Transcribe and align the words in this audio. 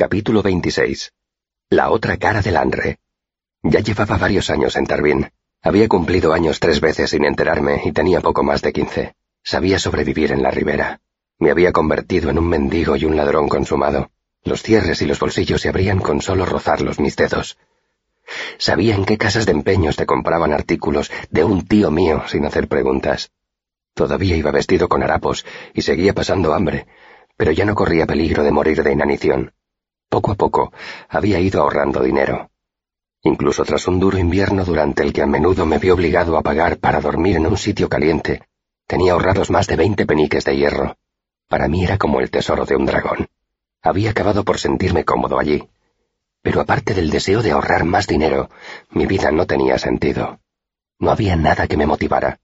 Capítulo 0.00 0.44
26. 0.44 1.12
La 1.70 1.90
otra 1.90 2.18
cara 2.18 2.40
del 2.40 2.56
Andre. 2.56 3.00
Ya 3.64 3.80
llevaba 3.80 4.16
varios 4.16 4.48
años 4.48 4.76
en 4.76 4.86
Tarbín. 4.86 5.28
Había 5.60 5.88
cumplido 5.88 6.32
años 6.32 6.60
tres 6.60 6.80
veces 6.80 7.10
sin 7.10 7.24
enterarme 7.24 7.82
y 7.84 7.90
tenía 7.90 8.20
poco 8.20 8.44
más 8.44 8.62
de 8.62 8.72
quince. 8.72 9.16
Sabía 9.42 9.80
sobrevivir 9.80 10.30
en 10.30 10.40
la 10.40 10.52
ribera. 10.52 11.00
Me 11.40 11.50
había 11.50 11.72
convertido 11.72 12.30
en 12.30 12.38
un 12.38 12.48
mendigo 12.48 12.94
y 12.94 13.06
un 13.06 13.16
ladrón 13.16 13.48
consumado. 13.48 14.12
Los 14.44 14.62
cierres 14.62 15.02
y 15.02 15.06
los 15.06 15.18
bolsillos 15.18 15.62
se 15.62 15.68
abrían 15.68 15.98
con 15.98 16.22
solo 16.22 16.46
rozarlos 16.46 17.00
mis 17.00 17.16
dedos. 17.16 17.58
Sabía 18.56 18.94
en 18.94 19.04
qué 19.04 19.18
casas 19.18 19.46
de 19.46 19.52
empeños 19.52 19.96
te 19.96 20.06
compraban 20.06 20.52
artículos 20.52 21.10
de 21.32 21.42
un 21.42 21.66
tío 21.66 21.90
mío 21.90 22.22
sin 22.28 22.46
hacer 22.46 22.68
preguntas. 22.68 23.32
Todavía 23.94 24.36
iba 24.36 24.52
vestido 24.52 24.88
con 24.88 25.02
harapos 25.02 25.44
y 25.74 25.82
seguía 25.82 26.12
pasando 26.12 26.54
hambre, 26.54 26.86
pero 27.36 27.50
ya 27.50 27.64
no 27.64 27.74
corría 27.74 28.06
peligro 28.06 28.44
de 28.44 28.52
morir 28.52 28.84
de 28.84 28.92
inanición. 28.92 29.54
Poco 30.08 30.32
a 30.32 30.34
poco 30.34 30.72
había 31.08 31.38
ido 31.38 31.60
ahorrando 31.60 32.02
dinero. 32.02 32.50
Incluso 33.22 33.64
tras 33.64 33.86
un 33.88 34.00
duro 34.00 34.16
invierno 34.16 34.64
durante 34.64 35.02
el 35.02 35.12
que 35.12 35.22
a 35.22 35.26
menudo 35.26 35.66
me 35.66 35.78
vi 35.78 35.90
obligado 35.90 36.38
a 36.38 36.42
pagar 36.42 36.78
para 36.78 37.00
dormir 37.00 37.36
en 37.36 37.46
un 37.46 37.56
sitio 37.56 37.88
caliente, 37.88 38.42
tenía 38.86 39.12
ahorrados 39.12 39.50
más 39.50 39.66
de 39.66 39.76
veinte 39.76 40.06
peniques 40.06 40.44
de 40.44 40.56
hierro. 40.56 40.96
Para 41.48 41.68
mí 41.68 41.84
era 41.84 41.98
como 41.98 42.20
el 42.20 42.30
tesoro 42.30 42.64
de 42.64 42.76
un 42.76 42.86
dragón. 42.86 43.26
Había 43.82 44.10
acabado 44.10 44.44
por 44.44 44.58
sentirme 44.58 45.04
cómodo 45.04 45.38
allí. 45.38 45.68
Pero 46.42 46.60
aparte 46.60 46.94
del 46.94 47.10
deseo 47.10 47.42
de 47.42 47.50
ahorrar 47.50 47.84
más 47.84 48.06
dinero, 48.06 48.48
mi 48.90 49.06
vida 49.06 49.30
no 49.30 49.46
tenía 49.46 49.78
sentido. 49.78 50.40
No 50.98 51.10
había 51.10 51.36
nada 51.36 51.66
que 51.66 51.76
me 51.76 51.86
motivara. 51.86 52.40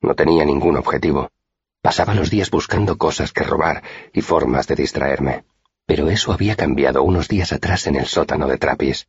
No 0.00 0.14
tenía 0.14 0.44
ningún 0.44 0.76
objetivo. 0.76 1.30
Pasaba 1.80 2.14
los 2.14 2.30
días 2.30 2.50
buscando 2.50 2.96
cosas 2.98 3.32
que 3.32 3.44
robar 3.44 3.82
y 4.12 4.20
formas 4.20 4.66
de 4.66 4.74
distraerme. 4.74 5.44
Pero 5.86 6.08
eso 6.08 6.32
había 6.32 6.56
cambiado 6.56 7.02
unos 7.02 7.28
días 7.28 7.52
atrás 7.52 7.86
en 7.86 7.96
el 7.96 8.06
sótano 8.06 8.46
de 8.46 8.58
Trapis. 8.58 9.08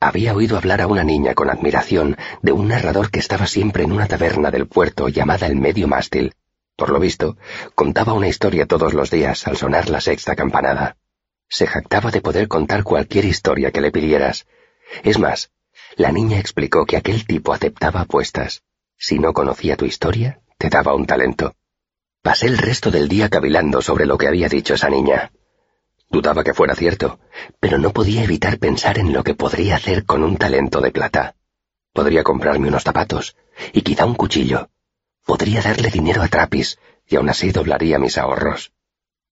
Había 0.00 0.34
oído 0.34 0.56
hablar 0.56 0.80
a 0.80 0.86
una 0.86 1.04
niña 1.04 1.34
con 1.34 1.50
admiración 1.50 2.16
de 2.42 2.52
un 2.52 2.68
narrador 2.68 3.10
que 3.10 3.20
estaba 3.20 3.46
siempre 3.46 3.84
en 3.84 3.92
una 3.92 4.06
taberna 4.06 4.50
del 4.50 4.66
puerto 4.66 5.08
llamada 5.08 5.46
el 5.46 5.56
Medio 5.56 5.86
Mástil. 5.88 6.34
Por 6.74 6.90
lo 6.90 6.98
visto, 6.98 7.36
contaba 7.74 8.14
una 8.14 8.28
historia 8.28 8.66
todos 8.66 8.94
los 8.94 9.10
días 9.10 9.46
al 9.46 9.58
sonar 9.58 9.90
la 9.90 10.00
sexta 10.00 10.34
campanada. 10.34 10.96
Se 11.48 11.66
jactaba 11.66 12.10
de 12.10 12.22
poder 12.22 12.48
contar 12.48 12.82
cualquier 12.82 13.26
historia 13.26 13.70
que 13.70 13.82
le 13.82 13.92
pidieras. 13.92 14.46
Es 15.02 15.18
más, 15.18 15.50
la 15.96 16.10
niña 16.10 16.38
explicó 16.38 16.86
que 16.86 16.96
aquel 16.96 17.26
tipo 17.26 17.52
aceptaba 17.52 18.00
apuestas. 18.00 18.62
Si 18.96 19.18
no 19.18 19.32
conocía 19.32 19.76
tu 19.76 19.84
historia, 19.84 20.40
te 20.56 20.70
daba 20.70 20.94
un 20.94 21.06
talento. 21.06 21.54
Pasé 22.22 22.46
el 22.46 22.58
resto 22.58 22.90
del 22.90 23.08
día 23.08 23.28
cavilando 23.28 23.82
sobre 23.82 24.06
lo 24.06 24.16
que 24.16 24.28
había 24.28 24.48
dicho 24.48 24.74
esa 24.74 24.88
niña. 24.88 25.32
Dudaba 26.10 26.42
que 26.42 26.54
fuera 26.54 26.74
cierto, 26.74 27.20
pero 27.60 27.78
no 27.78 27.92
podía 27.92 28.24
evitar 28.24 28.58
pensar 28.58 28.98
en 28.98 29.12
lo 29.12 29.22
que 29.22 29.34
podría 29.34 29.76
hacer 29.76 30.04
con 30.04 30.24
un 30.24 30.36
talento 30.36 30.80
de 30.80 30.90
plata. 30.90 31.36
Podría 31.92 32.24
comprarme 32.24 32.66
unos 32.66 32.82
zapatos, 32.82 33.36
y 33.72 33.82
quizá 33.82 34.06
un 34.06 34.16
cuchillo. 34.16 34.70
Podría 35.24 35.62
darle 35.62 35.88
dinero 35.88 36.22
a 36.22 36.28
Trapis, 36.28 36.78
y 37.06 37.14
aún 37.14 37.28
así 37.28 37.52
doblaría 37.52 38.00
mis 38.00 38.18
ahorros. 38.18 38.72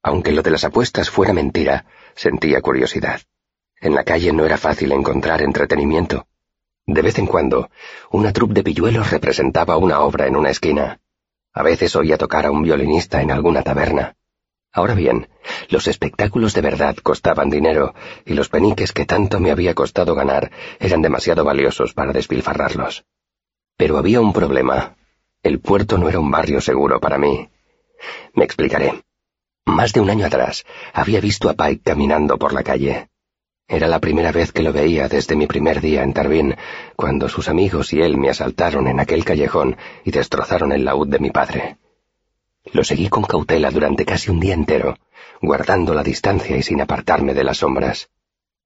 Aunque 0.04 0.30
lo 0.30 0.42
de 0.42 0.52
las 0.52 0.62
apuestas 0.62 1.10
fuera 1.10 1.32
mentira, 1.32 1.86
sentía 2.14 2.60
curiosidad. 2.60 3.22
En 3.80 3.96
la 3.96 4.04
calle 4.04 4.32
no 4.32 4.44
era 4.46 4.56
fácil 4.56 4.92
encontrar 4.92 5.42
entretenimiento. 5.42 6.28
De 6.86 7.02
vez 7.02 7.18
en 7.18 7.26
cuando, 7.26 7.70
una 8.10 8.32
troupe 8.32 8.54
de 8.54 8.62
pilluelos 8.62 9.10
representaba 9.10 9.76
una 9.76 10.00
obra 10.00 10.28
en 10.28 10.36
una 10.36 10.50
esquina. 10.50 11.00
A 11.52 11.64
veces 11.64 11.96
oía 11.96 12.16
tocar 12.18 12.46
a 12.46 12.52
un 12.52 12.62
violinista 12.62 13.20
en 13.20 13.32
alguna 13.32 13.62
taberna. 13.62 14.14
Ahora 14.72 14.94
bien, 14.94 15.28
los 15.70 15.88
espectáculos 15.88 16.54
de 16.54 16.60
verdad 16.60 16.96
costaban 16.96 17.50
dinero, 17.50 17.94
y 18.26 18.34
los 18.34 18.48
peniques 18.48 18.92
que 18.92 19.06
tanto 19.06 19.40
me 19.40 19.50
había 19.50 19.74
costado 19.74 20.14
ganar 20.14 20.50
eran 20.78 21.02
demasiado 21.02 21.44
valiosos 21.44 21.94
para 21.94 22.12
despilfarrarlos. 22.12 23.04
Pero 23.76 23.96
había 23.96 24.20
un 24.20 24.32
problema. 24.32 24.96
El 25.42 25.60
puerto 25.60 25.98
no 25.98 26.08
era 26.08 26.20
un 26.20 26.30
barrio 26.30 26.60
seguro 26.60 27.00
para 27.00 27.18
mí. 27.18 27.48
Me 28.34 28.44
explicaré. 28.44 29.02
Más 29.64 29.92
de 29.92 30.00
un 30.00 30.10
año 30.10 30.26
atrás 30.26 30.64
había 30.92 31.20
visto 31.20 31.48
a 31.48 31.54
Pike 31.54 31.82
caminando 31.82 32.38
por 32.38 32.52
la 32.52 32.62
calle. 32.62 33.08
Era 33.66 33.86
la 33.86 34.00
primera 34.00 34.32
vez 34.32 34.50
que 34.50 34.62
lo 34.62 34.72
veía 34.72 35.08
desde 35.08 35.36
mi 35.36 35.46
primer 35.46 35.80
día 35.80 36.02
en 36.02 36.14
Tarbín, 36.14 36.56
cuando 36.96 37.28
sus 37.28 37.48
amigos 37.48 37.92
y 37.92 38.00
él 38.00 38.16
me 38.16 38.30
asaltaron 38.30 38.88
en 38.88 38.98
aquel 38.98 39.24
callejón 39.24 39.76
y 40.04 40.10
destrozaron 40.10 40.72
el 40.72 40.84
laúd 40.84 41.08
de 41.08 41.18
mi 41.18 41.30
padre. 41.30 41.76
Lo 42.72 42.84
seguí 42.84 43.08
con 43.08 43.22
cautela 43.22 43.70
durante 43.70 44.04
casi 44.04 44.30
un 44.30 44.40
día 44.40 44.54
entero, 44.54 44.96
guardando 45.40 45.94
la 45.94 46.02
distancia 46.02 46.56
y 46.56 46.62
sin 46.62 46.80
apartarme 46.80 47.34
de 47.34 47.44
las 47.44 47.58
sombras. 47.58 48.10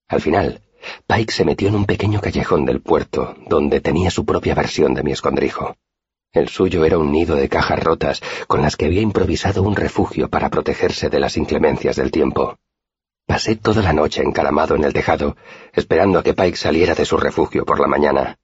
Al 0.08 0.20
final, 0.20 0.62
Pike 1.06 1.32
se 1.32 1.44
metió 1.44 1.68
en 1.68 1.76
un 1.76 1.84
pequeño 1.86 2.20
callejón 2.20 2.64
del 2.64 2.80
puerto, 2.80 3.36
donde 3.48 3.80
tenía 3.80 4.10
su 4.10 4.24
propia 4.24 4.54
versión 4.54 4.94
de 4.94 5.02
mi 5.02 5.12
escondrijo. 5.12 5.76
El 6.32 6.48
suyo 6.48 6.84
era 6.84 6.98
un 6.98 7.12
nido 7.12 7.36
de 7.36 7.48
cajas 7.48 7.82
rotas 7.82 8.22
con 8.46 8.62
las 8.62 8.76
que 8.76 8.86
había 8.86 9.02
improvisado 9.02 9.62
un 9.62 9.76
refugio 9.76 10.28
para 10.28 10.48
protegerse 10.48 11.10
de 11.10 11.20
las 11.20 11.36
inclemencias 11.36 11.96
del 11.96 12.10
tiempo. 12.10 12.58
Pasé 13.26 13.56
toda 13.56 13.82
la 13.82 13.92
noche 13.92 14.22
encalamado 14.22 14.74
en 14.74 14.84
el 14.84 14.92
tejado, 14.92 15.36
esperando 15.72 16.18
a 16.18 16.22
que 16.22 16.34
Pike 16.34 16.56
saliera 16.56 16.94
de 16.94 17.04
su 17.04 17.16
refugio 17.16 17.64
por 17.64 17.80
la 17.80 17.86
mañana. 17.86 18.38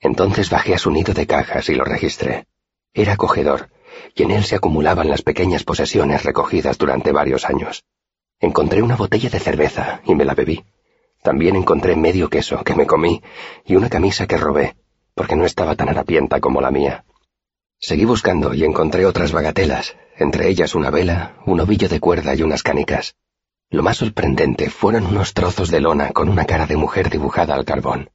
Entonces 0.00 0.50
bajé 0.50 0.74
a 0.74 0.78
su 0.78 0.90
nido 0.90 1.14
de 1.14 1.26
cajas 1.26 1.68
y 1.68 1.74
lo 1.74 1.84
registré. 1.84 2.46
Era 2.92 3.12
acogedor, 3.12 3.70
y 4.14 4.22
en 4.22 4.30
él 4.30 4.44
se 4.44 4.56
acumulaban 4.56 5.08
las 5.08 5.22
pequeñas 5.22 5.64
posesiones 5.64 6.22
recogidas 6.22 6.78
durante 6.78 7.12
varios 7.12 7.44
años. 7.44 7.84
Encontré 8.40 8.82
una 8.82 8.96
botella 8.96 9.30
de 9.30 9.40
cerveza 9.40 10.00
y 10.04 10.14
me 10.14 10.24
la 10.24 10.34
bebí. 10.34 10.64
También 11.22 11.56
encontré 11.56 11.96
medio 11.96 12.28
queso 12.28 12.62
que 12.62 12.74
me 12.74 12.86
comí 12.86 13.22
y 13.64 13.76
una 13.76 13.88
camisa 13.88 14.26
que 14.26 14.36
robé, 14.36 14.76
porque 15.14 15.36
no 15.36 15.44
estaba 15.44 15.74
tan 15.74 15.88
harapienta 15.88 16.40
como 16.40 16.60
la 16.60 16.70
mía. 16.70 17.04
Seguí 17.78 18.04
buscando 18.04 18.54
y 18.54 18.64
encontré 18.64 19.06
otras 19.06 19.32
bagatelas, 19.32 19.96
entre 20.16 20.48
ellas 20.48 20.74
una 20.74 20.90
vela, 20.90 21.36
un 21.46 21.60
ovillo 21.60 21.88
de 21.88 22.00
cuerda 22.00 22.34
y 22.34 22.42
unas 22.42 22.62
canicas. 22.62 23.14
Lo 23.70 23.82
más 23.82 23.96
sorprendente 23.96 24.70
fueron 24.70 25.06
unos 25.06 25.34
trozos 25.34 25.70
de 25.70 25.80
lona 25.80 26.10
con 26.10 26.28
una 26.28 26.44
cara 26.44 26.66
de 26.66 26.76
mujer 26.76 27.10
dibujada 27.10 27.54
al 27.54 27.64
carbón. 27.64 28.10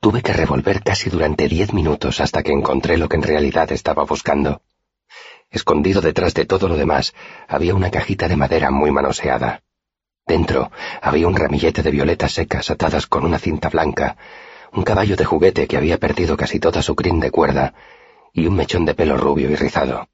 Tuve 0.00 0.22
que 0.22 0.32
revolver 0.32 0.82
casi 0.82 1.10
durante 1.10 1.48
diez 1.48 1.72
minutos 1.72 2.20
hasta 2.20 2.42
que 2.42 2.52
encontré 2.52 2.96
lo 2.96 3.08
que 3.08 3.16
en 3.16 3.22
realidad 3.22 3.70
estaba 3.72 4.04
buscando. 4.04 4.62
Escondido 5.50 6.00
detrás 6.00 6.32
de 6.34 6.44
todo 6.44 6.68
lo 6.68 6.76
demás 6.76 7.12
había 7.48 7.74
una 7.74 7.90
cajita 7.90 8.28
de 8.28 8.36
madera 8.36 8.70
muy 8.70 8.92
manoseada. 8.92 9.62
Dentro 10.24 10.70
había 11.02 11.26
un 11.26 11.34
ramillete 11.34 11.82
de 11.82 11.90
violetas 11.90 12.34
secas 12.34 12.70
atadas 12.70 13.08
con 13.08 13.24
una 13.24 13.40
cinta 13.40 13.68
blanca, 13.68 14.16
un 14.72 14.84
caballo 14.84 15.16
de 15.16 15.24
juguete 15.24 15.66
que 15.66 15.76
había 15.76 15.98
perdido 15.98 16.36
casi 16.36 16.60
toda 16.60 16.82
su 16.82 16.94
crin 16.94 17.18
de 17.18 17.32
cuerda 17.32 17.74
y 18.32 18.46
un 18.46 18.54
mechón 18.54 18.84
de 18.84 18.94
pelo 18.94 19.16
rubio 19.16 19.50
y 19.50 19.56
rizado. 19.56 20.06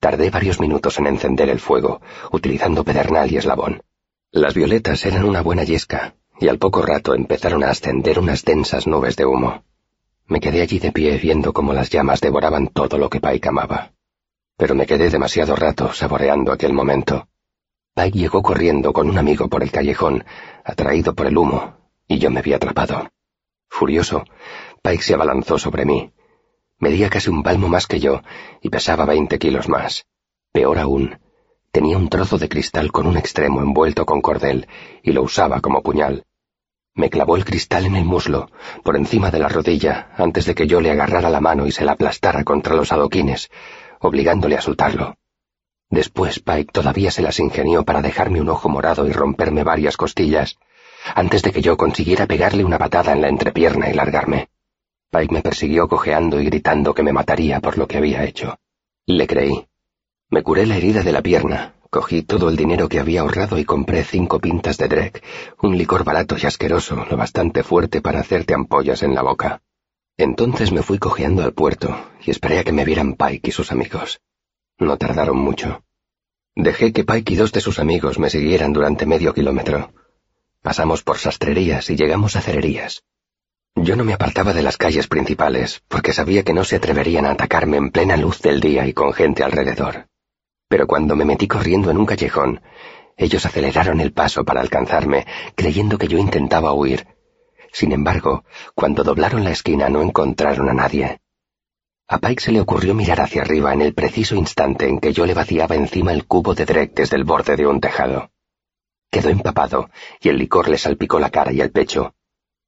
Tardé 0.00 0.30
varios 0.30 0.58
minutos 0.58 0.98
en 0.98 1.06
encender 1.06 1.50
el 1.50 1.60
fuego, 1.60 2.00
utilizando 2.32 2.82
pedernal 2.82 3.30
y 3.30 3.36
eslabón. 3.36 3.82
Las 4.30 4.54
violetas 4.54 5.04
eran 5.04 5.24
una 5.24 5.42
buena 5.42 5.64
yesca, 5.64 6.14
y 6.40 6.48
al 6.48 6.58
poco 6.58 6.80
rato 6.80 7.14
empezaron 7.14 7.62
a 7.62 7.70
ascender 7.70 8.18
unas 8.18 8.42
densas 8.42 8.86
nubes 8.86 9.16
de 9.16 9.26
humo. 9.26 9.64
Me 10.26 10.40
quedé 10.40 10.62
allí 10.62 10.78
de 10.78 10.92
pie 10.92 11.18
viendo 11.18 11.52
cómo 11.52 11.74
las 11.74 11.90
llamas 11.90 12.22
devoraban 12.22 12.68
todo 12.68 12.96
lo 12.96 13.10
que 13.10 13.20
Pike 13.20 13.48
amaba 13.48 13.92
pero 14.58 14.74
me 14.74 14.86
quedé 14.86 15.08
demasiado 15.08 15.54
rato 15.54 15.92
saboreando 15.92 16.52
aquel 16.52 16.72
momento. 16.72 17.28
Pike 17.94 18.18
llegó 18.18 18.42
corriendo 18.42 18.92
con 18.92 19.08
un 19.08 19.16
amigo 19.16 19.48
por 19.48 19.62
el 19.62 19.70
callejón, 19.70 20.24
atraído 20.64 21.14
por 21.14 21.28
el 21.28 21.38
humo, 21.38 21.76
y 22.08 22.18
yo 22.18 22.28
me 22.30 22.42
vi 22.42 22.52
atrapado. 22.52 23.08
Furioso, 23.70 24.24
Pike 24.82 25.02
se 25.02 25.14
abalanzó 25.14 25.58
sobre 25.58 25.84
mí. 25.84 26.12
Medía 26.80 27.08
casi 27.08 27.30
un 27.30 27.44
palmo 27.44 27.68
más 27.68 27.86
que 27.86 28.00
yo 28.00 28.22
y 28.60 28.68
pesaba 28.68 29.04
veinte 29.04 29.38
kilos 29.38 29.68
más. 29.68 30.06
Peor 30.52 30.78
aún, 30.78 31.20
tenía 31.70 31.96
un 31.96 32.08
trozo 32.08 32.36
de 32.36 32.48
cristal 32.48 32.90
con 32.90 33.06
un 33.06 33.16
extremo 33.16 33.60
envuelto 33.60 34.06
con 34.06 34.20
cordel 34.20 34.66
y 35.04 35.12
lo 35.12 35.22
usaba 35.22 35.60
como 35.60 35.82
puñal. 35.82 36.24
Me 36.94 37.10
clavó 37.10 37.36
el 37.36 37.44
cristal 37.44 37.86
en 37.86 37.94
el 37.94 38.04
muslo, 38.04 38.50
por 38.82 38.96
encima 38.96 39.30
de 39.30 39.38
la 39.38 39.48
rodilla, 39.48 40.10
antes 40.16 40.46
de 40.46 40.56
que 40.56 40.66
yo 40.66 40.80
le 40.80 40.90
agarrara 40.90 41.30
la 41.30 41.40
mano 41.40 41.64
y 41.64 41.70
se 41.70 41.84
la 41.84 41.92
aplastara 41.92 42.42
contra 42.42 42.74
los 42.74 42.90
adoquines, 42.90 43.50
obligándole 44.00 44.56
a 44.56 44.60
soltarlo. 44.60 45.16
Después 45.90 46.40
Pike 46.40 46.72
todavía 46.72 47.10
se 47.10 47.22
las 47.22 47.40
ingenió 47.40 47.84
para 47.84 48.02
dejarme 48.02 48.40
un 48.40 48.50
ojo 48.50 48.68
morado 48.68 49.06
y 49.06 49.12
romperme 49.12 49.64
varias 49.64 49.96
costillas, 49.96 50.58
antes 51.14 51.42
de 51.42 51.52
que 51.52 51.62
yo 51.62 51.76
consiguiera 51.76 52.26
pegarle 52.26 52.64
una 52.64 52.78
patada 52.78 53.12
en 53.12 53.22
la 53.22 53.28
entrepierna 53.28 53.88
y 53.88 53.94
largarme. 53.94 54.48
Pike 55.10 55.32
me 55.32 55.42
persiguió 55.42 55.88
cojeando 55.88 56.40
y 56.40 56.44
gritando 56.44 56.94
que 56.94 57.02
me 57.02 57.14
mataría 57.14 57.60
por 57.60 57.78
lo 57.78 57.88
que 57.88 57.96
había 57.96 58.24
hecho. 58.24 58.58
Le 59.06 59.26
creí. 59.26 59.66
Me 60.28 60.42
curé 60.42 60.66
la 60.66 60.76
herida 60.76 61.02
de 61.02 61.12
la 61.12 61.22
pierna, 61.22 61.76
cogí 61.88 62.22
todo 62.22 62.50
el 62.50 62.56
dinero 62.56 62.90
que 62.90 63.00
había 63.00 63.22
ahorrado 63.22 63.58
y 63.58 63.64
compré 63.64 64.04
cinco 64.04 64.38
pintas 64.38 64.76
de 64.76 64.88
Drek, 64.88 65.24
un 65.62 65.78
licor 65.78 66.04
barato 66.04 66.36
y 66.38 66.44
asqueroso, 66.44 67.06
lo 67.10 67.16
bastante 67.16 67.62
fuerte 67.62 68.02
para 68.02 68.20
hacerte 68.20 68.52
ampollas 68.52 69.02
en 69.02 69.14
la 69.14 69.22
boca. 69.22 69.62
Entonces 70.18 70.72
me 70.72 70.82
fui 70.82 70.98
cojeando 70.98 71.44
al 71.44 71.52
puerto 71.52 71.96
y 72.24 72.32
esperé 72.32 72.58
a 72.58 72.64
que 72.64 72.72
me 72.72 72.84
vieran 72.84 73.14
Pike 73.14 73.50
y 73.50 73.52
sus 73.52 73.70
amigos. 73.70 74.20
No 74.76 74.96
tardaron 74.98 75.38
mucho. 75.38 75.84
Dejé 76.56 76.92
que 76.92 77.04
Pike 77.04 77.34
y 77.34 77.36
dos 77.36 77.52
de 77.52 77.60
sus 77.60 77.78
amigos 77.78 78.18
me 78.18 78.28
siguieran 78.28 78.72
durante 78.72 79.06
medio 79.06 79.32
kilómetro. 79.32 79.92
Pasamos 80.60 81.04
por 81.04 81.18
sastrerías 81.18 81.88
y 81.90 81.96
llegamos 81.96 82.34
a 82.34 82.40
cererías. 82.40 83.04
Yo 83.76 83.94
no 83.94 84.02
me 84.02 84.12
apartaba 84.12 84.52
de 84.52 84.62
las 84.62 84.76
calles 84.76 85.06
principales, 85.06 85.82
porque 85.86 86.12
sabía 86.12 86.42
que 86.42 86.52
no 86.52 86.64
se 86.64 86.74
atreverían 86.74 87.24
a 87.24 87.30
atacarme 87.30 87.76
en 87.76 87.90
plena 87.90 88.16
luz 88.16 88.42
del 88.42 88.58
día 88.58 88.88
y 88.88 88.92
con 88.92 89.12
gente 89.12 89.44
alrededor. 89.44 90.08
Pero 90.66 90.88
cuando 90.88 91.14
me 91.14 91.24
metí 91.24 91.46
corriendo 91.46 91.92
en 91.92 91.96
un 91.96 92.06
callejón, 92.06 92.60
ellos 93.16 93.46
aceleraron 93.46 94.00
el 94.00 94.12
paso 94.12 94.44
para 94.44 94.60
alcanzarme, 94.60 95.26
creyendo 95.54 95.96
que 95.96 96.08
yo 96.08 96.18
intentaba 96.18 96.72
huir. 96.72 97.06
Sin 97.78 97.92
embargo, 97.92 98.44
cuando 98.74 99.04
doblaron 99.04 99.44
la 99.44 99.52
esquina 99.52 99.88
no 99.88 100.02
encontraron 100.02 100.68
a 100.68 100.74
nadie. 100.74 101.20
A 102.08 102.18
Pike 102.18 102.42
se 102.42 102.50
le 102.50 102.60
ocurrió 102.60 102.92
mirar 102.92 103.20
hacia 103.20 103.42
arriba 103.42 103.72
en 103.72 103.82
el 103.82 103.94
preciso 103.94 104.34
instante 104.34 104.88
en 104.88 104.98
que 104.98 105.12
yo 105.12 105.24
le 105.26 105.32
vaciaba 105.32 105.76
encima 105.76 106.12
el 106.12 106.26
cubo 106.26 106.56
de 106.56 106.64
Drake 106.64 106.92
desde 106.96 107.16
el 107.16 107.22
borde 107.22 107.54
de 107.54 107.68
un 107.68 107.80
tejado. 107.80 108.32
Quedó 109.12 109.28
empapado 109.28 109.90
y 110.20 110.28
el 110.28 110.38
licor 110.38 110.68
le 110.68 110.76
salpicó 110.76 111.20
la 111.20 111.30
cara 111.30 111.52
y 111.52 111.60
el 111.60 111.70
pecho. 111.70 112.16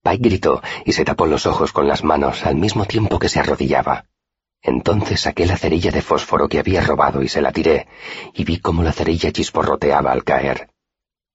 Pike 0.04 0.28
gritó 0.28 0.62
y 0.84 0.92
se 0.92 1.04
tapó 1.04 1.26
los 1.26 1.44
ojos 1.44 1.72
con 1.72 1.88
las 1.88 2.04
manos 2.04 2.46
al 2.46 2.54
mismo 2.54 2.84
tiempo 2.84 3.18
que 3.18 3.28
se 3.28 3.40
arrodillaba. 3.40 4.04
Entonces 4.62 5.22
saqué 5.22 5.44
la 5.44 5.56
cerilla 5.56 5.90
de 5.90 6.02
fósforo 6.02 6.48
que 6.48 6.60
había 6.60 6.82
robado 6.82 7.20
y 7.20 7.28
se 7.28 7.42
la 7.42 7.50
tiré, 7.50 7.88
y 8.32 8.44
vi 8.44 8.60
cómo 8.60 8.84
la 8.84 8.92
cerilla 8.92 9.32
chisporroteaba 9.32 10.12
al 10.12 10.22
caer. 10.22 10.70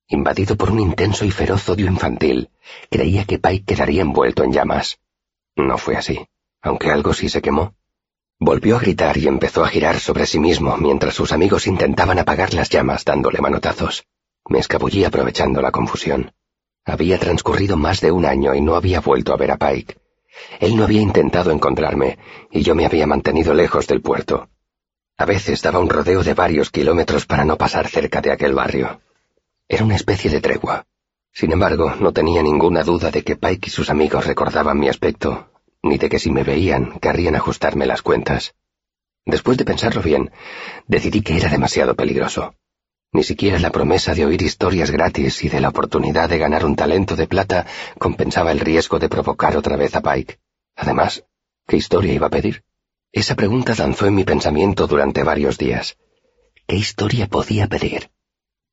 Invadido 0.07 0.55
por 0.55 0.69
un 0.69 0.79
intenso 0.79 1.25
y 1.25 1.31
feroz 1.31 1.67
odio 1.67 1.87
infantil, 1.87 2.49
creía 2.91 3.25
que 3.25 3.39
Pike 3.39 3.65
quedaría 3.65 4.03
envuelto 4.03 4.43
en 4.43 4.53
llamas. 4.53 4.99
No 5.55 5.79
fue 5.79 5.95
así, 5.95 6.27
aunque 6.61 6.91
algo 6.91 7.13
sí 7.13 7.27
se 7.27 7.41
quemó. 7.41 7.73
Volvió 8.39 8.75
a 8.75 8.79
gritar 8.79 9.17
y 9.17 9.27
empezó 9.27 9.63
a 9.63 9.67
girar 9.67 9.99
sobre 9.99 10.27
sí 10.27 10.37
mismo 10.37 10.77
mientras 10.77 11.15
sus 11.15 11.31
amigos 11.31 11.65
intentaban 11.65 12.19
apagar 12.19 12.53
las 12.53 12.69
llamas 12.69 13.03
dándole 13.03 13.41
manotazos. 13.41 14.05
Me 14.47 14.59
escabullí 14.59 15.05
aprovechando 15.05 15.59
la 15.59 15.71
confusión. 15.71 16.33
Había 16.85 17.17
transcurrido 17.17 17.75
más 17.75 17.99
de 17.99 18.11
un 18.11 18.25
año 18.25 18.53
y 18.53 18.61
no 18.61 18.75
había 18.75 18.99
vuelto 18.99 19.33
a 19.33 19.37
ver 19.37 19.49
a 19.49 19.57
Pike. 19.57 19.97
Él 20.59 20.75
no 20.75 20.83
había 20.83 21.01
intentado 21.01 21.49
encontrarme 21.49 22.19
y 22.51 22.61
yo 22.61 22.75
me 22.75 22.85
había 22.85 23.07
mantenido 23.07 23.55
lejos 23.55 23.87
del 23.87 24.01
puerto. 24.01 24.49
A 25.17 25.25
veces 25.25 25.63
daba 25.63 25.79
un 25.79 25.89
rodeo 25.89 26.21
de 26.21 26.35
varios 26.35 26.69
kilómetros 26.69 27.25
para 27.25 27.43
no 27.43 27.57
pasar 27.57 27.87
cerca 27.87 28.21
de 28.21 28.31
aquel 28.31 28.53
barrio. 28.53 28.99
Era 29.67 29.83
una 29.83 29.95
especie 29.95 30.29
de 30.29 30.41
tregua. 30.41 30.85
Sin 31.31 31.51
embargo, 31.51 31.93
no 31.99 32.13
tenía 32.13 32.41
ninguna 32.43 32.83
duda 32.83 33.11
de 33.11 33.23
que 33.23 33.35
Pike 33.35 33.67
y 33.67 33.71
sus 33.71 33.89
amigos 33.89 34.25
recordaban 34.25 34.79
mi 34.79 34.89
aspecto 34.89 35.49
ni 35.85 35.97
de 35.97 36.09
que 36.09 36.19
si 36.19 36.31
me 36.31 36.43
veían 36.43 36.99
querrían 36.99 37.35
ajustarme 37.35 37.85
las 37.85 38.01
cuentas. 38.01 38.55
Después 39.25 39.57
de 39.57 39.65
pensarlo 39.65 40.01
bien, 40.01 40.31
decidí 40.87 41.21
que 41.21 41.37
era 41.37 41.47
demasiado 41.47 41.95
peligroso. 41.95 42.55
Ni 43.11 43.23
siquiera 43.23 43.59
la 43.59 43.71
promesa 43.71 44.13
de 44.13 44.25
oír 44.25 44.41
historias 44.41 44.91
gratis 44.91 45.43
y 45.43 45.49
de 45.49 45.61
la 45.61 45.69
oportunidad 45.69 46.27
de 46.27 46.39
ganar 46.39 46.65
un 46.65 46.75
talento 46.75 47.15
de 47.15 47.27
plata 47.27 47.65
compensaba 47.97 48.51
el 48.51 48.59
riesgo 48.59 48.99
de 48.99 49.07
provocar 49.07 49.55
otra 49.55 49.77
vez 49.77 49.95
a 49.95 50.01
Pike. 50.01 50.39
Además, 50.75 51.23
¿qué 51.67 51.77
historia 51.77 52.13
iba 52.13 52.27
a 52.27 52.31
pedir? 52.31 52.63
Esa 53.11 53.35
pregunta 53.35 53.73
danzó 53.75 54.07
en 54.07 54.15
mi 54.15 54.25
pensamiento 54.25 54.87
durante 54.87 55.23
varios 55.23 55.57
días. 55.57 55.97
¿Qué 56.67 56.75
historia 56.75 57.27
podía 57.27 57.67
pedir? 57.67 58.09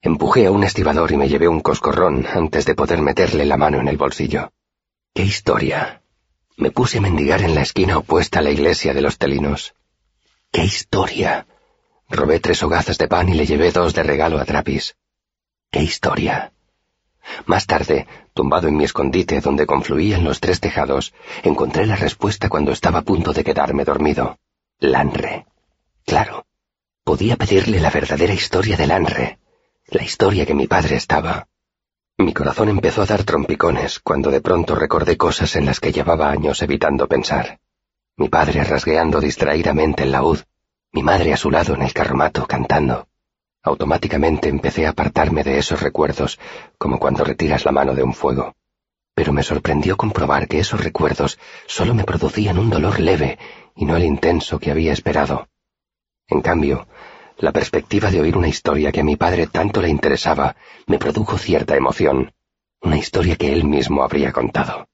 Empujé 0.05 0.47
a 0.47 0.51
un 0.51 0.65
estibador 0.65 1.13
y 1.13 1.17
me 1.17 1.29
llevé 1.29 1.47
un 1.47 1.61
coscorrón 1.61 2.27
antes 2.27 2.67
de 2.67 2.75
poder 2.75 3.01
meterle 3.01 3.45
la 3.45 3.57
mano 3.57 3.81
en 3.81 3.87
el 3.87 3.97
bolsillo. 3.97 4.51
¿Qué 5.15 5.23
historia? 5.23 6.03
Me 6.57 6.73
puse 6.73 6.99
a 6.99 7.01
mendigar 7.01 7.43
en 7.43 7.55
la 7.55 7.63
esquina 7.63 7.99
opuesta 7.99 8.41
a 8.41 8.43
la 8.43 8.51
iglesia 8.51 8.95
de 8.95 9.01
los 9.01 9.17
telinos. 9.17 9.75
¡Qué 10.51 10.65
historia! 10.65 11.47
Robé 12.11 12.41
tres 12.41 12.65
hogazas 12.65 12.99
de 12.99 13.07
pan 13.07 13.29
y 13.29 13.35
le 13.35 13.47
llevé 13.47 13.71
dos 13.71 13.95
de 13.95 14.03
regalo 14.03 14.41
a 14.41 14.45
Trapis. 14.45 14.97
¡Qué 15.71 15.85
historia! 15.85 16.53
Más 17.47 17.67
tarde, 17.67 18.09
tumbado 18.35 18.67
en 18.67 18.77
mi 18.77 18.83
escondite 18.83 19.41
donde 19.41 19.67
confluían 19.67 20.25
los 20.25 20.41
tres 20.41 20.59
tejados, 20.59 21.15
encontré 21.45 21.87
la 21.87 21.95
respuesta 21.95 22.49
cuando 22.49 22.73
estaba 22.73 22.99
a 22.99 23.03
punto 23.03 23.33
de 23.33 23.45
quedarme 23.45 23.85
dormido. 23.85 24.37
Lanre. 24.81 25.47
Claro. 26.05 26.45
Podía 27.05 27.37
pedirle 27.37 27.79
la 27.79 27.91
verdadera 27.91 28.35
historia 28.35 28.77
de 28.77 28.87
Lanre. 28.89 29.39
La 29.93 30.03
historia 30.03 30.47
que 30.47 30.55
mi 30.55 30.67
padre 30.67 30.97
estaba. 30.97 31.49
Mi 32.17 32.33
corazón 32.33 32.71
empezó 32.71 33.03
a 33.03 33.07
dar 33.07 33.25
trompicones 33.25 34.01
cuando 34.01 34.31
de 34.31 34.41
pronto 34.41 34.75
recordé 34.75 35.19
cosas 35.19 35.55
en 35.55 35.67
las 35.67 35.81
que 35.81 35.93
llevaba 35.93 36.31
años 36.31 36.63
evitando 36.63 37.07
pensar. 37.07 37.61
Mi 38.17 38.31
padre 38.31 38.65
rasgueando 38.65 39.21
distraídamente 39.21 40.05
el 40.05 40.13
laúd, 40.13 40.39
mi 40.93 41.03
madre 41.03 41.35
a 41.35 41.37
su 41.37 41.51
lado 41.51 41.75
en 41.75 41.83
el 41.83 41.93
carromato 41.93 42.47
cantando. 42.47 43.07
Automáticamente 43.63 44.49
empecé 44.49 44.87
a 44.87 44.91
apartarme 44.91 45.45
de 45.45 45.59
esos 45.59 45.83
recuerdos, 45.83 46.41
como 46.79 46.99
cuando 46.99 47.23
retiras 47.23 47.67
la 47.67 47.73
mano 47.73 47.95
de 47.95 48.03
un 48.03 48.15
fuego. 48.15 48.55
Pero 49.15 49.35
me 49.35 49.43
sorprendió 49.43 49.99
comprobar 49.99 50.49
que 50.49 50.59
esos 50.59 50.83
recuerdos 50.83 51.39
solo 51.67 51.93
me 51.93 52.05
producían 52.05 52.59
un 52.59 52.71
dolor 52.71 52.99
leve 52.99 53.39
y 53.77 53.85
no 53.85 53.99
el 53.99 54.05
intenso 54.05 54.59
que 54.59 54.71
había 54.71 54.95
esperado. 54.95 55.49
En 56.29 56.41
cambio, 56.41 56.87
la 57.39 57.53
perspectiva 57.53 58.11
de 58.11 58.21
oír 58.21 58.37
una 58.37 58.49
historia 58.49 58.93
que 58.93 59.01
a 59.01 59.05
mi 59.05 59.17
padre 59.17 59.47
tanto 59.47 59.83
le 59.83 59.89
interesaba 59.89 60.57
me 60.87 60.99
produjo 60.99 61.39
cierta 61.39 61.77
emoción, 61.77 62.33
una 62.81 62.99
historia 62.99 63.37
que 63.37 63.53
él 63.53 63.65
mismo 63.65 64.03
habría 64.03 64.33
contado. 64.33 64.89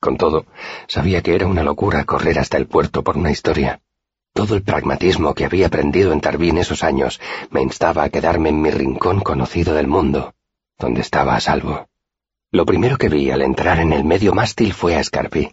Con 0.00 0.16
todo, 0.16 0.46
sabía 0.88 1.22
que 1.22 1.34
era 1.34 1.46
una 1.46 1.62
locura 1.62 2.04
correr 2.04 2.38
hasta 2.38 2.56
el 2.56 2.66
puerto 2.66 3.02
por 3.02 3.16
una 3.16 3.30
historia. 3.30 3.80
Todo 4.32 4.54
el 4.54 4.62
pragmatismo 4.62 5.34
que 5.34 5.46
había 5.46 5.68
aprendido 5.68 6.12
en 6.12 6.20
Tarbín 6.20 6.58
esos 6.58 6.84
años 6.84 7.20
me 7.50 7.62
instaba 7.62 8.04
a 8.04 8.10
quedarme 8.10 8.50
en 8.50 8.60
mi 8.60 8.70
rincón 8.70 9.20
conocido 9.20 9.74
del 9.74 9.86
mundo, 9.86 10.34
donde 10.78 11.00
estaba 11.00 11.34
a 11.36 11.40
salvo. 11.40 11.88
Lo 12.50 12.66
primero 12.66 12.98
que 12.98 13.08
vi 13.08 13.30
al 13.30 13.42
entrar 13.42 13.80
en 13.80 13.92
el 13.92 14.04
medio 14.04 14.32
mástil 14.34 14.72
fue 14.72 14.96
a 14.96 15.02
Scarpi. 15.02 15.52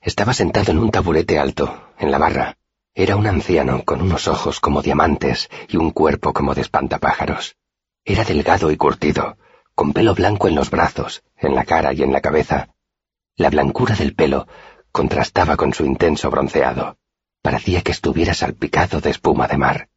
Estaba 0.00 0.32
sentado 0.32 0.72
en 0.72 0.78
un 0.78 0.90
taburete 0.90 1.38
alto, 1.38 1.88
en 1.98 2.10
la 2.10 2.18
barra, 2.18 2.56
era 2.94 3.16
un 3.16 3.26
anciano 3.26 3.84
con 3.84 4.02
unos 4.02 4.26
ojos 4.26 4.58
como 4.58 4.82
diamantes 4.82 5.48
y 5.68 5.76
un 5.76 5.90
cuerpo 5.90 6.32
como 6.32 6.54
de 6.54 6.62
espantapájaros. 6.62 7.56
Era 8.04 8.24
delgado 8.24 8.70
y 8.70 8.76
curtido, 8.76 9.36
con 9.74 9.92
pelo 9.92 10.14
blanco 10.14 10.48
en 10.48 10.56
los 10.56 10.70
brazos, 10.70 11.22
en 11.36 11.54
la 11.54 11.64
cara 11.64 11.92
y 11.92 12.02
en 12.02 12.12
la 12.12 12.20
cabeza. 12.20 12.70
La 13.36 13.48
blancura 13.48 13.94
del 13.94 14.14
pelo 14.14 14.48
contrastaba 14.90 15.56
con 15.56 15.72
su 15.72 15.84
intenso 15.84 16.30
bronceado. 16.30 16.98
Parecía 17.42 17.82
que 17.82 17.92
estuviera 17.92 18.34
salpicado 18.34 19.00
de 19.00 19.10
espuma 19.10 19.46
de 19.46 19.56
mar. 19.56 19.88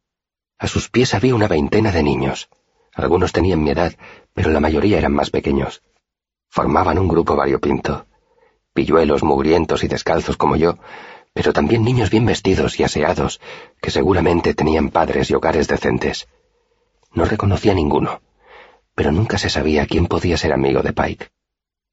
A 0.58 0.68
sus 0.68 0.88
pies 0.88 1.14
había 1.14 1.34
una 1.34 1.48
veintena 1.48 1.90
de 1.90 2.02
niños. 2.02 2.48
Algunos 2.94 3.32
tenían 3.32 3.62
mi 3.62 3.70
edad, 3.70 3.92
pero 4.32 4.50
la 4.50 4.60
mayoría 4.60 4.98
eran 4.98 5.12
más 5.12 5.30
pequeños. 5.30 5.82
Formaban 6.48 6.98
un 6.98 7.08
grupo 7.08 7.34
variopinto. 7.34 8.06
Pilluelos 8.72 9.24
mugrientos 9.24 9.82
y 9.82 9.88
descalzos 9.88 10.36
como 10.36 10.56
yo, 10.56 10.78
pero 11.34 11.52
también 11.52 11.84
niños 11.84 12.10
bien 12.10 12.24
vestidos 12.24 12.78
y 12.78 12.84
aseados, 12.84 13.40
que 13.82 13.90
seguramente 13.90 14.54
tenían 14.54 14.90
padres 14.90 15.30
y 15.30 15.34
hogares 15.34 15.66
decentes. 15.66 16.28
No 17.12 17.24
reconocía 17.24 17.74
ninguno, 17.74 18.22
pero 18.94 19.10
nunca 19.10 19.36
se 19.36 19.50
sabía 19.50 19.86
quién 19.86 20.06
podía 20.06 20.36
ser 20.36 20.52
amigo 20.52 20.80
de 20.80 20.92
Pike. 20.92 21.28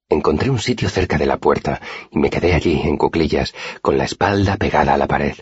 Encontré 0.09 0.49
un 0.49 0.59
sitio 0.59 0.89
cerca 0.89 1.17
de 1.17 1.25
la 1.25 1.37
puerta 1.37 1.81
y 2.11 2.19
me 2.19 2.29
quedé 2.29 2.53
allí, 2.53 2.81
en 2.83 2.97
cuclillas, 2.97 3.55
con 3.81 3.97
la 3.97 4.03
espalda 4.03 4.57
pegada 4.57 4.93
a 4.93 4.97
la 4.97 5.07
pared. 5.07 5.35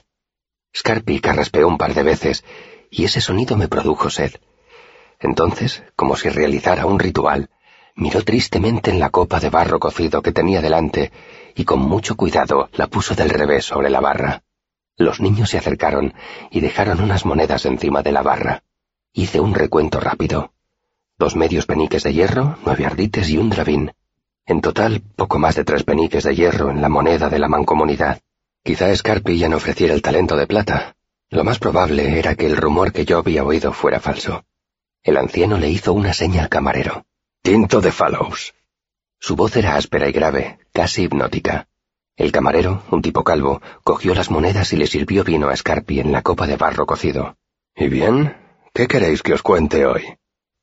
Scarpi 0.75 1.19
carraspeó 1.19 1.67
un 1.67 1.77
par 1.77 1.93
de 1.93 2.03
veces 2.03 2.45
y 2.89 3.03
ese 3.03 3.19
sonido 3.19 3.57
me 3.57 3.67
produjo 3.67 4.09
sed. 4.09 4.31
Entonces, 5.19 5.83
como 5.95 6.15
si 6.15 6.29
realizara 6.29 6.85
un 6.85 6.99
ritual, 6.99 7.49
miró 7.95 8.23
tristemente 8.23 8.91
en 8.91 8.99
la 8.99 9.09
copa 9.09 9.41
de 9.41 9.49
barro 9.49 9.79
cocido 9.79 10.21
que 10.21 10.31
tenía 10.31 10.61
delante 10.61 11.11
y 11.55 11.65
con 11.65 11.79
mucho 11.79 12.15
cuidado 12.15 12.69
la 12.73 12.87
puso 12.87 13.15
del 13.15 13.29
revés 13.29 13.65
sobre 13.65 13.89
la 13.89 13.99
barra. 13.99 14.43
Los 14.97 15.21
niños 15.21 15.49
se 15.49 15.57
acercaron 15.57 16.13
y 16.51 16.59
dejaron 16.59 17.01
unas 17.01 17.25
monedas 17.25 17.65
encima 17.65 18.01
de 18.01 18.11
la 18.11 18.21
barra. 18.21 18.63
Hice 19.13 19.39
un 19.39 19.53
recuento 19.53 19.99
rápido. 19.99 20.53
Dos 21.17 21.35
medios 21.35 21.65
peniques 21.65 22.03
de 22.03 22.13
hierro, 22.13 22.57
nueve 22.65 22.85
ardites 22.85 23.29
y 23.29 23.37
un 23.37 23.49
dravín. 23.49 23.93
En 24.45 24.61
total, 24.61 25.01
poco 25.15 25.39
más 25.39 25.55
de 25.55 25.63
tres 25.63 25.83
peniques 25.83 26.23
de 26.23 26.35
hierro 26.35 26.69
en 26.69 26.81
la 26.81 26.89
moneda 26.89 27.29
de 27.29 27.39
la 27.39 27.47
mancomunidad. 27.47 28.19
Quizá 28.63 28.93
Scarpi 28.95 29.37
ya 29.37 29.47
no 29.47 29.57
ofreciera 29.57 29.93
el 29.93 30.01
talento 30.01 30.35
de 30.35 30.47
plata. 30.47 30.95
Lo 31.29 31.43
más 31.43 31.59
probable 31.59 32.19
era 32.19 32.35
que 32.35 32.45
el 32.45 32.57
rumor 32.57 32.91
que 32.91 33.05
yo 33.05 33.19
había 33.19 33.43
oído 33.43 33.71
fuera 33.71 33.99
falso. 33.99 34.43
El 35.03 35.17
anciano 35.17 35.57
le 35.57 35.69
hizo 35.69 35.93
una 35.93 36.13
seña 36.13 36.43
al 36.43 36.49
camarero. 36.49 37.05
Tinto 37.41 37.79
de 37.79 37.91
Fallows. 37.91 38.53
Su 39.19 39.35
voz 39.35 39.55
era 39.57 39.75
áspera 39.75 40.07
y 40.07 40.11
grave, 40.11 40.59
casi 40.71 41.03
hipnótica. 41.03 41.67
El 42.15 42.31
camarero, 42.31 42.83
un 42.91 43.01
tipo 43.01 43.23
calvo, 43.23 43.61
cogió 43.83 44.15
las 44.15 44.31
monedas 44.31 44.73
y 44.73 44.77
le 44.77 44.87
sirvió 44.87 45.23
vino 45.23 45.49
a 45.49 45.55
Scarpi 45.55 45.99
en 45.99 46.11
la 46.11 46.21
copa 46.21 46.47
de 46.47 46.57
barro 46.57 46.85
cocido. 46.85 47.37
¿Y 47.75 47.87
bien? 47.87 48.35
¿Qué 48.73 48.87
queréis 48.87 49.21
que 49.21 49.33
os 49.33 49.41
cuente 49.41 49.85
hoy? 49.85 50.17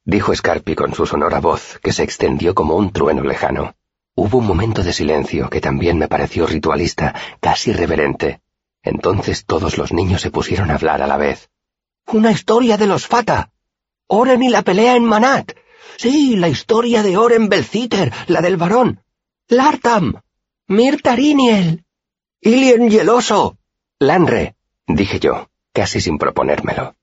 dijo 0.05 0.35
Scarpi 0.35 0.75
con 0.75 0.95
su 0.95 1.05
sonora 1.05 1.41
voz, 1.41 1.79
que 1.83 1.93
se 1.93 2.03
extendió 2.03 2.55
como 2.55 2.77
un 2.77 2.93
trueno 2.93 3.23
lejano. 3.23 3.75
Hubo 4.15 4.39
un 4.39 4.47
momento 4.47 4.83
de 4.83 4.93
silencio 4.93 5.51
que 5.51 5.61
también 5.61 5.99
me 5.99 6.09
pareció 6.09 6.47
ritualista, 6.47 7.15
casi 7.41 7.73
reverente. 7.73 8.41
Entonces 8.83 9.45
todos 9.45 9.77
los 9.77 9.93
niños 9.93 10.23
se 10.23 10.31
pusieron 10.31 10.71
a 10.71 10.77
hablar 10.77 11.03
a 11.03 11.07
la 11.07 11.17
vez. 11.17 11.51
Una 12.07 12.31
historia 12.31 12.77
de 12.77 12.87
los 12.87 13.07
Fata. 13.07 13.51
Oren 14.07 14.43
y 14.43 14.49
la 14.49 14.63
pelea 14.63 14.95
en 14.95 15.05
Manat. 15.05 15.53
Sí, 15.97 16.37
la 16.37 16.49
historia 16.49 17.03
de 17.03 17.17
Oren 17.17 17.49
Belciter, 17.49 18.13
la 18.27 18.43
del 18.43 18.57
varón. 18.57 19.01
Lartam. 19.49 20.21
Mirtariniel. 20.69 21.85
Ilien 22.41 22.91
Yeloso. 22.91 23.57
Lanre, 23.99 24.57
dije 24.87 25.19
yo, 25.21 25.49
casi 25.73 26.01
sin 26.01 26.19
proponérmelo. 26.19 26.95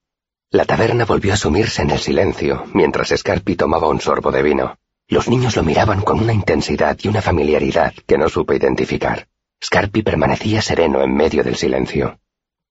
La 0.52 0.66
taberna 0.66 1.06
volvió 1.06 1.34
a 1.34 1.38
sumirse 1.38 1.82
en 1.82 1.90
el 1.90 2.00
silencio, 2.00 2.66
mientras 2.74 3.10
Scarpi 3.10 3.56
tomaba 3.56 3.88
un 3.90 4.00
sorbo 4.00 4.32
de 4.32 4.44
vino. 4.44 4.78
Los 5.08 5.28
niños 5.28 5.56
lo 5.56 5.64
miraban 5.64 6.02
con 6.02 6.20
una 6.20 6.34
intensidad 6.34 6.98
y 7.02 7.08
una 7.08 7.22
familiaridad 7.22 7.94
que 8.06 8.20
no 8.20 8.30
supe 8.30 8.58
identificar. 8.58 9.28
Scarpi 9.64 10.04
permanecía 10.04 10.62
sereno 10.62 11.02
en 11.02 11.16
medio 11.16 11.44
del 11.44 11.56
silencio. 11.56 12.20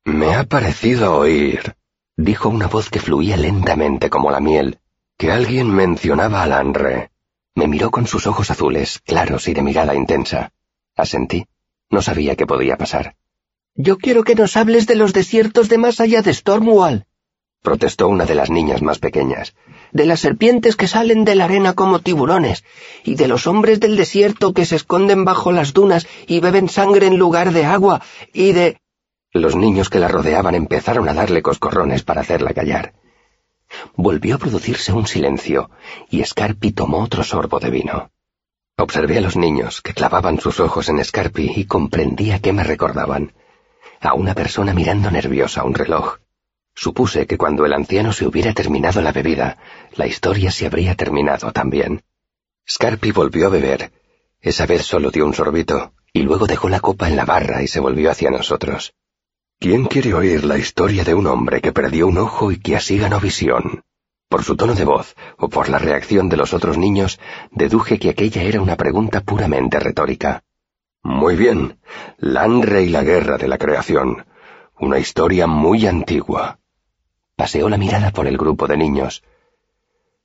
Me 0.05 0.35
ha 0.35 0.45
parecido 0.45 1.17
oír, 1.17 1.75
dijo 2.17 2.49
una 2.49 2.69
voz 2.69 2.91
que 2.91 3.01
fluía 3.01 3.37
lentamente 3.37 4.09
como 4.09 4.31
la 4.31 4.41
miel, 4.41 4.79
que 5.17 5.31
alguien 5.31 5.69
mencionaba 5.71 6.43
a 6.43 6.47
Lanre. 6.47 7.11
Me 7.55 7.69
miró 7.69 7.91
con 7.91 8.07
sus 8.07 8.27
ojos 8.27 8.51
azules, 8.51 9.01
claros 9.05 9.49
y 9.49 9.55
de 9.55 9.63
mirada 9.63 9.95
intensa. 9.95 10.53
Asentí. 10.97 11.47
No 11.91 12.03
sabía 12.03 12.37
qué 12.37 12.47
podía 12.47 12.77
pasar. 12.77 13.17
Yo 13.75 13.99
quiero 13.99 14.25
que 14.25 14.35
nos 14.35 14.57
hables 14.57 14.87
de 14.87 14.97
los 14.97 15.13
desiertos 15.13 15.69
de 15.69 15.79
más 15.79 16.01
allá 16.01 16.23
de 16.23 16.33
Stormwall, 16.33 17.07
protestó 17.63 18.09
una 18.09 18.27
de 18.27 18.35
las 18.35 18.51
niñas 18.51 18.83
más 18.83 18.99
pequeñas, 18.99 19.55
de 19.93 20.05
las 20.05 20.21
serpientes 20.21 20.77
que 20.77 20.89
salen 20.89 21.25
de 21.25 21.37
la 21.37 21.45
arena 21.45 21.75
como 21.75 22.01
tiburones, 22.01 22.65
y 23.05 23.15
de 23.15 23.29
los 23.29 23.47
hombres 23.47 23.79
del 23.81 23.97
desierto 23.97 24.53
que 24.53 24.67
se 24.67 24.77
esconden 24.77 25.25
bajo 25.25 25.53
las 25.53 25.73
dunas 25.73 26.07
y 26.27 26.41
beben 26.41 26.69
sangre 26.69 27.07
en 27.07 27.17
lugar 27.17 27.53
de 27.53 27.65
agua, 27.65 28.03
y 28.33 28.53
de... 28.53 28.79
Los 29.33 29.57
niños 29.57 29.89
que 29.89 30.01
la 30.01 30.09
rodeaban 30.09 30.55
empezaron 30.55 31.09
a 31.09 31.15
darle 31.15 31.41
coscorrones 31.41 32.03
para 32.03 32.21
hacerla 32.21 32.53
callar. 32.53 32.93
Volvió 33.97 34.37
a 34.37 34.39
producirse 34.39 34.93
un 34.93 35.07
silencio, 35.07 35.71
y 36.11 36.25
Scarpi 36.25 36.73
tomó 36.73 37.03
otro 37.03 37.25
sorbo 37.25 37.61
de 37.61 37.71
vino. 37.71 38.11
Observé 38.77 39.19
a 39.19 39.21
los 39.21 39.37
niños 39.37 39.81
que 39.81 39.95
clavaban 39.95 40.41
sus 40.41 40.59
ojos 40.61 40.89
en 40.89 41.05
Scarpi 41.05 41.53
y 41.55 41.67
comprendía 41.67 42.41
qué 42.41 42.53
me 42.53 42.65
recordaban. 42.65 43.33
A 44.01 44.15
una 44.15 44.35
persona 44.35 44.75
mirando 44.75 45.11
nerviosa 45.11 45.65
un 45.65 45.75
reloj. 45.75 46.19
Supuse 46.75 47.27
que 47.27 47.37
cuando 47.37 47.67
el 47.67 47.75
anciano 47.75 48.13
se 48.13 48.27
hubiera 48.27 48.53
terminado 48.55 49.03
la 49.03 49.13
bebida, 49.13 49.59
la 49.95 50.07
historia 50.07 50.51
se 50.51 50.67
habría 50.67 50.95
terminado 50.95 51.53
también. 51.53 52.03
Scarpi 52.69 53.13
volvió 53.13 53.47
a 53.47 53.51
beber. 53.51 53.93
Esa 54.41 54.67
vez 54.67 54.83
solo 54.85 55.11
dio 55.11 55.27
un 55.27 55.35
sorbito, 55.35 55.93
y 56.13 56.23
luego 56.23 56.47
dejó 56.47 56.69
la 56.69 56.81
copa 56.81 57.09
en 57.09 57.17
la 57.17 57.25
barra 57.25 57.63
y 57.63 57.69
se 57.69 57.81
volvió 57.81 58.11
hacia 58.11 58.31
nosotros. 58.31 58.95
¿Quién 59.63 59.85
quiere 59.85 60.13
oír 60.13 60.45
la 60.45 60.59
historia 60.59 61.05
de 61.05 61.15
un 61.15 61.29
hombre 61.29 61.61
que 61.61 61.71
perdió 61.71 62.09
un 62.09 62.19
ojo 62.19 62.51
y 62.51 62.59
que 62.59 62.75
así 62.75 62.99
ganó 62.99 63.21
visión? 63.21 63.85
Por 64.29 64.43
su 64.43 64.57
tono 64.57 64.75
de 64.75 64.85
voz, 64.85 65.15
o 65.39 65.49
por 65.49 65.69
la 65.69 65.79
reacción 65.79 66.29
de 66.29 66.37
los 66.37 66.53
otros 66.53 66.79
niños, 66.79 67.21
deduje 67.53 68.01
que 68.01 68.11
aquella 68.11 68.43
era 68.43 68.61
una 68.61 68.75
pregunta 68.77 69.21
puramente 69.21 69.79
retórica. 69.79 70.43
Muy 71.05 71.37
bien, 71.37 71.79
Landre 72.19 72.83
y 72.83 72.89
la 72.89 73.05
guerra 73.05 73.39
de 73.39 73.47
la 73.47 73.57
creación. 73.57 74.27
Una 74.81 74.99
historia 74.99 75.47
muy 75.47 75.87
antigua. 75.87 76.59
Paseó 77.37 77.69
la 77.69 77.79
mirada 77.79 78.11
por 78.11 78.27
el 78.27 78.37
grupo 78.37 78.67
de 78.67 78.77
niños. 78.77 79.23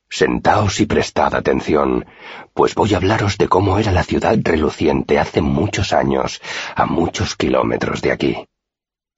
Sentaos 0.10 0.80
y 0.80 0.88
prestad 0.88 1.36
atención, 1.36 2.08
pues 2.56 2.74
voy 2.74 2.96
a 2.96 2.98
hablaros 2.98 3.38
de 3.38 3.48
cómo 3.48 3.78
era 3.78 3.92
la 3.92 4.04
ciudad 4.04 4.36
reluciente 4.42 5.20
hace 5.20 5.42
muchos 5.42 5.94
años, 5.94 6.42
a 6.76 6.88
muchos 6.88 7.36
kilómetros 7.36 8.02
de 8.02 8.12
aquí. 8.12 8.48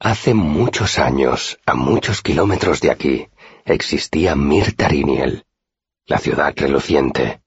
Hace 0.01 0.33
muchos 0.33 0.97
años, 0.97 1.59
a 1.65 1.73
muchos 1.73 2.21
kilómetros 2.21 2.79
de 2.79 2.89
aquí, 2.89 3.27
existía 3.65 4.33
Mirtariniel, 4.33 5.43
la 6.05 6.19
ciudad 6.19 6.53
reluciente. 6.55 7.41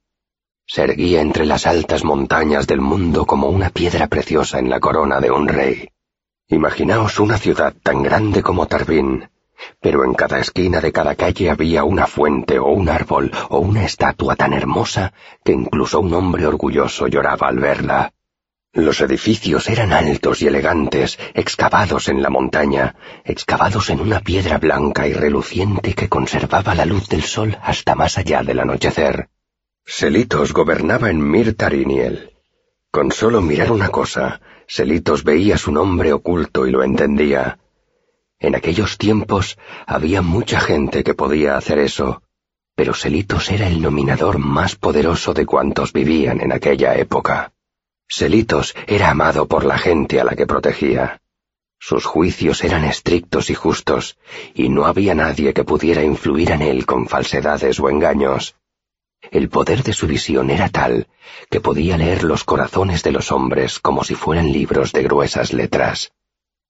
Se 0.67 0.83
erguía 0.83 1.23
entre 1.23 1.47
las 1.47 1.67
altas 1.67 2.05
montañas 2.05 2.67
del 2.67 2.83
mundo 2.83 3.25
como 3.25 3.49
una 3.49 3.71
piedra 3.71 4.07
preciosa 4.07 4.59
en 4.59 4.69
la 4.69 4.81
corona 4.81 5.19
de 5.19 5.31
un 5.31 5.49
rey. 5.49 5.89
Imaginaos 6.49 7.19
una 7.21 7.39
ciudad 7.39 7.75
tan 7.83 8.03
grande 8.03 8.43
como 8.43 8.67
Tarbín, 8.67 9.31
pero 9.81 10.05
en 10.05 10.13
cada 10.13 10.39
esquina 10.39 10.83
de 10.83 10.93
cada 10.93 11.15
calle 11.15 11.49
había 11.49 11.85
una 11.85 12.07
fuente 12.07 12.59
o 12.59 12.67
un 12.67 12.91
árbol 12.91 13.33
o 13.49 13.61
una 13.61 13.87
estatua 13.87 14.37
tan 14.37 14.53
hermosa 14.53 15.15
que 15.43 15.53
incluso 15.53 16.01
un 16.01 16.13
hombre 16.13 16.47
orgulloso 16.47 17.07
lloraba 17.07 17.49
al 17.49 17.61
verla. 17.61 18.13
Los 18.75 19.03
edificios 19.03 19.69
eran 19.69 19.93
altos 19.93 20.41
y 20.41 20.47
elegantes, 20.47 21.19
excavados 21.35 22.09
en 22.09 22.23
la 22.23 22.31
montaña, 22.31 22.97
excavados 23.23 23.91
en 23.91 24.01
una 24.01 24.21
piedra 24.21 24.57
blanca 24.57 25.07
y 25.07 25.13
reluciente 25.13 25.93
que 25.93 26.09
conservaba 26.09 26.75
la 26.75 26.87
luz 26.87 27.07
del 27.11 27.23
sol 27.23 27.59
hasta 27.63 27.95
más 27.95 28.17
allá 28.17 28.43
del 28.43 28.61
anochecer. 28.61 29.29
Selitos 29.85 30.55
gobernaba 30.55 31.11
en 31.11 31.31
Mirtariniel. 31.31 32.33
Con 32.91 33.13
solo 33.13 33.43
mirar 33.43 33.71
una 33.73 33.91
cosa, 33.91 34.41
Selitos 34.67 35.23
veía 35.23 35.59
su 35.59 35.71
nombre 35.71 36.15
oculto 36.15 36.67
y 36.67 36.71
lo 36.71 36.83
entendía. 36.83 37.59
En 38.39 38.55
aquellos 38.55 38.97
tiempos 38.97 39.59
había 39.87 40.23
mucha 40.23 40.61
gente 40.61 41.05
que 41.05 41.13
podía 41.13 41.59
hacer 41.59 41.79
eso, 41.79 42.23
pero 42.75 42.95
Selitos 42.95 43.51
era 43.51 43.67
el 43.67 43.83
nominador 43.83 44.39
más 44.39 44.77
poderoso 44.77 45.35
de 45.35 45.45
cuantos 45.45 45.93
vivían 45.93 46.41
en 46.41 46.53
aquella 46.53 46.95
época. 46.97 47.53
Selitos 48.15 48.75
era 48.87 49.09
amado 49.09 49.49
por 49.49 49.65
la 49.65 49.79
gente 49.79 50.21
a 50.21 50.25
la 50.25 50.37
que 50.37 50.47
protegía. 50.47 51.23
Sus 51.81 52.05
juicios 52.05 52.63
eran 52.63 52.85
estrictos 52.85 53.49
y 53.49 53.55
justos, 53.55 54.19
y 54.53 54.69
no 54.69 54.85
había 54.85 55.15
nadie 55.15 55.55
que 55.55 55.65
pudiera 55.65 56.03
influir 56.03 56.51
en 56.51 56.61
él 56.61 56.85
con 56.85 57.09
falsedades 57.09 57.81
o 57.81 57.89
engaños. 57.89 58.55
El 59.31 59.49
poder 59.49 59.83
de 59.83 59.95
su 59.95 60.07
visión 60.07 60.51
era 60.51 60.69
tal 60.69 61.07
que 61.49 61.63
podía 61.63 61.97
leer 61.97 62.23
los 62.23 62.45
corazones 62.45 63.03
de 63.03 63.13
los 63.13 63.33
hombres 63.33 63.79
como 63.79 64.05
si 64.05 64.15
fueran 64.15 64.53
libros 64.53 64.93
de 64.93 65.05
gruesas 65.05 65.55
letras. 65.55 66.13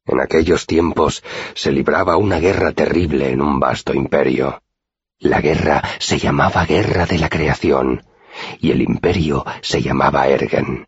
En 0.07 0.21
aquellos 0.21 0.65
tiempos 0.69 1.25
se 1.55 1.73
libraba 1.73 2.19
una 2.19 2.39
guerra 2.39 2.71
terrible 2.71 3.31
en 3.31 3.41
un 3.41 3.59
vasto 3.59 3.95
imperio. 3.95 4.63
La 5.19 5.41
guerra 5.41 5.83
se 5.99 6.21
llamaba 6.21 6.65
Guerra 6.67 7.05
de 7.05 7.19
la 7.19 7.29
Creación, 7.29 8.05
y 8.61 8.71
el 8.71 8.81
imperio 8.81 9.45
se 9.61 9.83
llamaba 9.83 10.29
Ergen. 10.29 10.87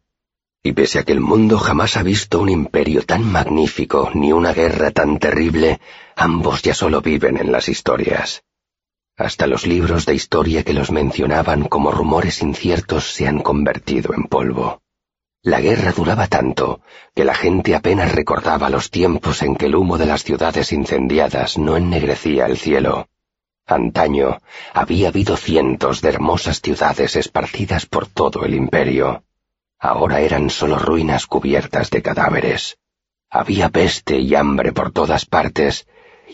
Y 0.66 0.72
pese 0.72 0.98
a 0.98 1.02
que 1.02 1.12
el 1.12 1.20
mundo 1.20 1.58
jamás 1.58 1.98
ha 1.98 2.02
visto 2.02 2.40
un 2.40 2.48
imperio 2.48 3.02
tan 3.02 3.22
magnífico 3.30 4.10
ni 4.14 4.32
una 4.32 4.54
guerra 4.54 4.92
tan 4.92 5.18
terrible, 5.18 5.78
ambos 6.16 6.62
ya 6.62 6.72
solo 6.72 7.02
viven 7.02 7.36
en 7.36 7.52
las 7.52 7.68
historias. 7.68 8.42
Hasta 9.14 9.46
los 9.46 9.66
libros 9.66 10.06
de 10.06 10.14
historia 10.14 10.62
que 10.62 10.72
los 10.72 10.90
mencionaban 10.90 11.64
como 11.64 11.92
rumores 11.92 12.40
inciertos 12.40 13.04
se 13.12 13.28
han 13.28 13.40
convertido 13.40 14.14
en 14.14 14.22
polvo. 14.24 14.80
La 15.42 15.60
guerra 15.60 15.92
duraba 15.92 16.28
tanto 16.28 16.80
que 17.14 17.26
la 17.26 17.34
gente 17.34 17.74
apenas 17.74 18.14
recordaba 18.14 18.70
los 18.70 18.90
tiempos 18.90 19.42
en 19.42 19.56
que 19.56 19.66
el 19.66 19.76
humo 19.76 19.98
de 19.98 20.06
las 20.06 20.24
ciudades 20.24 20.72
incendiadas 20.72 21.58
no 21.58 21.76
ennegrecía 21.76 22.46
el 22.46 22.56
cielo. 22.56 23.08
Antaño 23.66 24.40
había 24.72 25.08
habido 25.08 25.36
cientos 25.36 26.00
de 26.00 26.08
hermosas 26.08 26.62
ciudades 26.62 27.16
esparcidas 27.16 27.84
por 27.84 28.06
todo 28.06 28.46
el 28.46 28.54
imperio. 28.54 29.24
Ahora 29.78 30.20
eran 30.20 30.50
solo 30.50 30.78
ruinas 30.78 31.26
cubiertas 31.26 31.90
de 31.90 32.02
cadáveres. 32.02 32.78
Había 33.30 33.68
peste 33.68 34.18
y 34.18 34.34
hambre 34.34 34.72
por 34.72 34.92
todas 34.92 35.26
partes, 35.26 35.86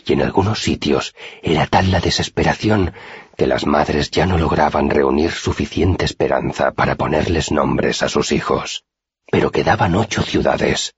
y 0.06 0.12
en 0.12 0.22
algunos 0.22 0.62
sitios 0.62 1.14
era 1.42 1.66
tal 1.66 1.90
la 1.90 2.00
desesperación 2.00 2.92
que 3.36 3.46
las 3.46 3.66
madres 3.66 4.10
ya 4.10 4.26
no 4.26 4.38
lograban 4.38 4.90
reunir 4.90 5.32
suficiente 5.32 6.04
esperanza 6.04 6.72
para 6.72 6.96
ponerles 6.96 7.50
nombres 7.50 8.02
a 8.02 8.08
sus 8.08 8.32
hijos. 8.32 8.84
Pero 9.30 9.50
quedaban 9.50 9.94
ocho 9.94 10.22
ciudades. 10.22 10.94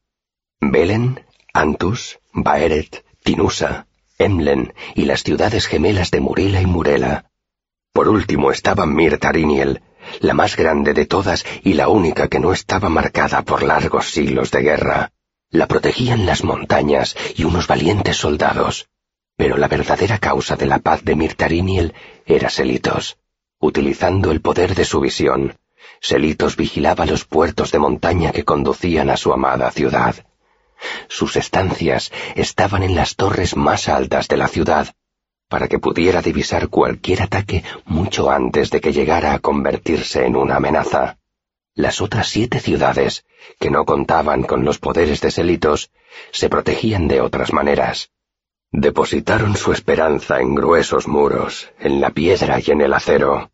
Belen, 0.60 1.24
Antus, 1.52 2.18
Baeret, 2.32 3.04
Tinusa, 3.22 3.86
Emlen 4.18 4.74
y 4.94 5.04
las 5.04 5.22
ciudades 5.22 5.66
gemelas 5.66 6.10
de 6.10 6.20
Murila 6.20 6.60
y 6.60 6.66
Murela. 6.66 7.30
Por 7.92 8.08
último 8.08 8.50
estaba 8.50 8.86
Mirtariniel, 8.86 9.82
la 10.20 10.34
más 10.34 10.56
grande 10.56 10.94
de 10.94 11.06
todas 11.06 11.44
y 11.62 11.74
la 11.74 11.88
única 11.88 12.28
que 12.28 12.40
no 12.40 12.52
estaba 12.52 12.88
marcada 12.88 13.42
por 13.42 13.62
largos 13.62 14.10
siglos 14.10 14.50
de 14.50 14.62
guerra. 14.62 15.12
La 15.50 15.66
protegían 15.66 16.26
las 16.26 16.44
montañas 16.44 17.16
y 17.36 17.44
unos 17.44 17.66
valientes 17.66 18.16
soldados. 18.16 18.88
Pero 19.36 19.56
la 19.56 19.68
verdadera 19.68 20.18
causa 20.18 20.56
de 20.56 20.66
la 20.66 20.78
paz 20.78 21.04
de 21.04 21.14
Mirtariniel 21.14 21.94
era 22.26 22.48
Selitos. 22.50 23.18
Utilizando 23.58 24.30
el 24.30 24.40
poder 24.40 24.74
de 24.74 24.84
su 24.84 25.00
visión, 25.00 25.56
Selitos 26.00 26.56
vigilaba 26.56 27.06
los 27.06 27.24
puertos 27.24 27.70
de 27.70 27.78
montaña 27.78 28.32
que 28.32 28.44
conducían 28.44 29.10
a 29.10 29.16
su 29.16 29.32
amada 29.32 29.70
ciudad. 29.70 30.16
Sus 31.08 31.36
estancias 31.36 32.10
estaban 32.34 32.82
en 32.82 32.94
las 32.94 33.14
torres 33.14 33.56
más 33.56 33.88
altas 33.88 34.28
de 34.28 34.36
la 34.36 34.48
ciudad, 34.48 34.94
para 35.52 35.68
que 35.68 35.78
pudiera 35.78 36.22
divisar 36.22 36.68
cualquier 36.68 37.20
ataque 37.20 37.62
mucho 37.84 38.30
antes 38.30 38.70
de 38.70 38.80
que 38.80 38.90
llegara 38.90 39.34
a 39.34 39.38
convertirse 39.38 40.24
en 40.24 40.34
una 40.34 40.56
amenaza. 40.56 41.18
Las 41.74 42.00
otras 42.00 42.28
siete 42.28 42.58
ciudades, 42.58 43.26
que 43.60 43.70
no 43.70 43.84
contaban 43.84 44.44
con 44.44 44.64
los 44.64 44.78
poderes 44.78 45.20
de 45.20 45.30
Selitos, 45.30 45.90
se 46.30 46.48
protegían 46.48 47.06
de 47.06 47.20
otras 47.20 47.52
maneras. 47.52 48.12
Depositaron 48.70 49.54
su 49.54 49.72
esperanza 49.72 50.40
en 50.40 50.54
gruesos 50.54 51.06
muros, 51.06 51.70
en 51.78 52.00
la 52.00 52.08
piedra 52.08 52.58
y 52.58 52.70
en 52.70 52.80
el 52.80 52.94
acero. 52.94 53.50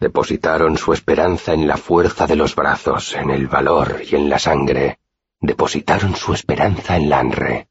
Depositaron 0.00 0.78
su 0.78 0.94
esperanza 0.94 1.52
en 1.52 1.68
la 1.68 1.76
fuerza 1.76 2.26
de 2.26 2.36
los 2.36 2.54
brazos, 2.54 3.14
en 3.14 3.28
el 3.28 3.48
valor 3.48 4.00
y 4.10 4.16
en 4.16 4.30
la 4.30 4.38
sangre. 4.38 4.98
Depositaron 5.42 6.16
su 6.16 6.32
esperanza 6.32 6.96
en 6.96 7.10
Lanre. 7.10 7.68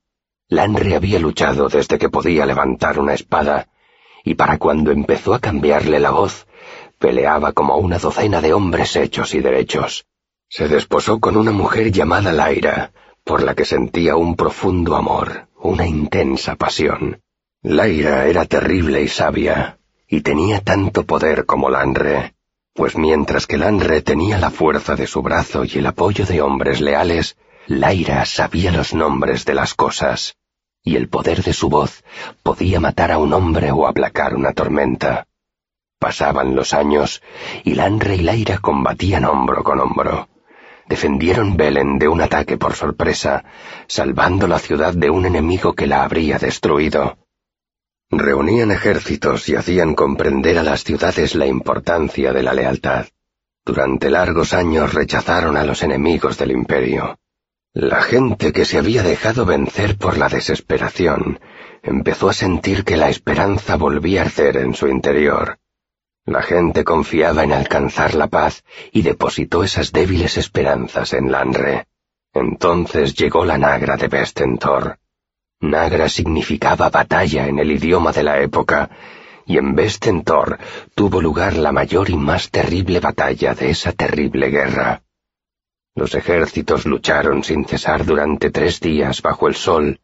Lanre 0.56 0.96
había 0.96 1.20
luchado 1.20 1.68
desde 1.68 1.98
que 1.98 2.10
podía 2.10 2.46
levantar 2.46 3.00
una 3.00 3.14
espada, 3.14 3.68
y 4.24 4.36
para 4.36 4.58
cuando 4.58 4.92
empezó 4.92 5.34
a 5.34 5.40
cambiarle 5.40 6.00
la 6.00 6.12
voz, 6.12 6.48
peleaba 7.00 7.52
como 7.52 7.76
una 7.78 7.98
docena 7.98 8.40
de 8.40 8.54
hombres 8.54 8.96
hechos 8.96 9.34
y 9.34 9.40
derechos. 9.42 10.06
Se 10.48 10.68
desposó 10.68 11.20
con 11.20 11.36
una 11.38 11.52
mujer 11.52 11.92
llamada 11.92 12.32
Laira, 12.32 12.92
por 13.24 13.42
la 13.42 13.56
que 13.56 13.66
sentía 13.66 14.16
un 14.16 14.36
profundo 14.36 14.96
amor, 14.96 15.48
una 15.58 15.88
intensa 15.88 16.56
pasión. 16.56 17.22
Laira 17.62 18.28
era 18.28 18.46
terrible 18.46 19.02
y 19.02 19.08
sabia, 19.08 19.80
y 20.08 20.22
tenía 20.22 20.62
tanto 20.62 21.06
poder 21.06 21.46
como 21.46 21.70
Lanre, 21.70 22.36
pues 22.74 22.96
mientras 22.98 23.48
que 23.48 23.58
Lanre 23.58 24.02
tenía 24.02 24.38
la 24.38 24.52
fuerza 24.52 24.96
de 24.96 25.08
su 25.08 25.22
brazo 25.22 25.64
y 25.66 25.80
el 25.80 25.88
apoyo 25.88 26.26
de 26.26 26.42
hombres 26.42 26.82
leales, 26.82 27.38
Laira 27.68 28.26
sabía 28.26 28.72
los 28.72 28.94
nombres 28.94 29.46
de 29.46 29.54
las 29.54 29.74
cosas, 29.74 30.36
y 30.84 30.98
el 30.98 31.08
poder 31.08 31.44
de 31.44 31.54
su 31.54 31.70
voz 31.70 32.04
podía 32.44 32.80
matar 32.80 33.12
a 33.12 33.18
un 33.18 33.34
hombre 33.34 33.72
o 33.72 33.88
aplacar 33.88 34.36
una 34.36 34.52
tormenta. 34.52 35.28
Pasaban 35.98 36.56
los 36.56 36.74
años, 36.74 37.24
y 37.64 37.76
Lanre 37.76 38.16
y 38.16 38.22
Laira 38.22 38.58
combatían 38.58 39.24
hombro 39.24 39.64
con 39.64 39.80
hombro. 39.80 40.28
Defendieron 40.86 41.56
Belen 41.56 41.98
de 41.98 42.10
un 42.10 42.22
ataque 42.22 42.58
por 42.58 42.74
sorpresa, 42.74 43.46
salvando 43.88 44.48
la 44.48 44.60
ciudad 44.60 44.94
de 44.94 45.10
un 45.10 45.26
enemigo 45.26 45.74
que 45.74 45.88
la 45.88 46.04
habría 46.04 46.38
destruido. 46.38 47.18
Reunían 48.12 48.72
ejércitos 48.72 49.48
y 49.48 49.56
hacían 49.56 49.96
comprender 49.96 50.60
a 50.60 50.64
las 50.64 50.84
ciudades 50.84 51.36
la 51.36 51.48
importancia 51.48 52.34
de 52.34 52.44
la 52.44 52.54
lealtad. 52.54 53.08
Durante 53.66 54.10
largos 54.10 54.54
años 54.54 54.94
rechazaron 54.94 55.56
a 55.56 55.64
los 55.64 55.82
enemigos 55.84 56.38
del 56.38 56.52
imperio. 56.52 57.18
La 57.76 58.04
gente 58.04 58.54
que 58.54 58.66
se 58.66 58.78
había 58.78 59.02
dejado 59.02 59.46
vencer 59.46 59.98
por 59.98 60.20
la 60.20 60.30
desesperación 60.30 61.40
empezó 61.82 62.30
a 62.30 62.34
sentir 62.34 62.84
que 62.84 62.98
la 62.98 63.10
esperanza 63.10 63.78
volvía 63.78 64.22
a 64.22 64.26
arder 64.26 64.58
en 64.58 64.76
su 64.76 64.88
interior. 64.88 65.58
La 66.24 66.44
gente 66.44 66.84
confiaba 66.84 67.44
en 67.44 67.52
alcanzar 67.52 68.14
la 68.14 68.28
paz 68.28 68.64
y 68.92 69.02
depositó 69.02 69.64
esas 69.64 69.92
débiles 69.92 70.38
esperanzas 70.38 71.14
en 71.14 71.32
Lanre. 71.32 71.88
Entonces 72.32 73.16
llegó 73.16 73.44
la 73.44 73.58
Nagra 73.58 73.98
de 73.98 74.08
Vestentor. 74.08 75.00
Nagra 75.60 76.10
significaba 76.10 76.92
batalla 76.92 77.48
en 77.48 77.58
el 77.58 77.72
idioma 77.72 78.12
de 78.12 78.22
la 78.22 78.40
época, 78.40 78.92
y 79.48 79.58
en 79.58 79.74
Vestentor 79.74 80.60
tuvo 80.94 81.22
lugar 81.22 81.56
la 81.56 81.72
mayor 81.72 82.12
y 82.12 82.18
más 82.18 82.52
terrible 82.52 83.00
batalla 83.00 83.56
de 83.56 83.72
esa 83.72 83.94
terrible 83.94 84.52
guerra. 84.52 85.02
Los 85.96 86.16
ejércitos 86.16 86.86
lucharon 86.86 87.44
sin 87.44 87.66
cesar 87.66 88.04
durante 88.04 88.50
tres 88.50 88.80
días 88.80 89.22
bajo 89.22 89.48
el 89.48 89.56
sol 89.56 90.00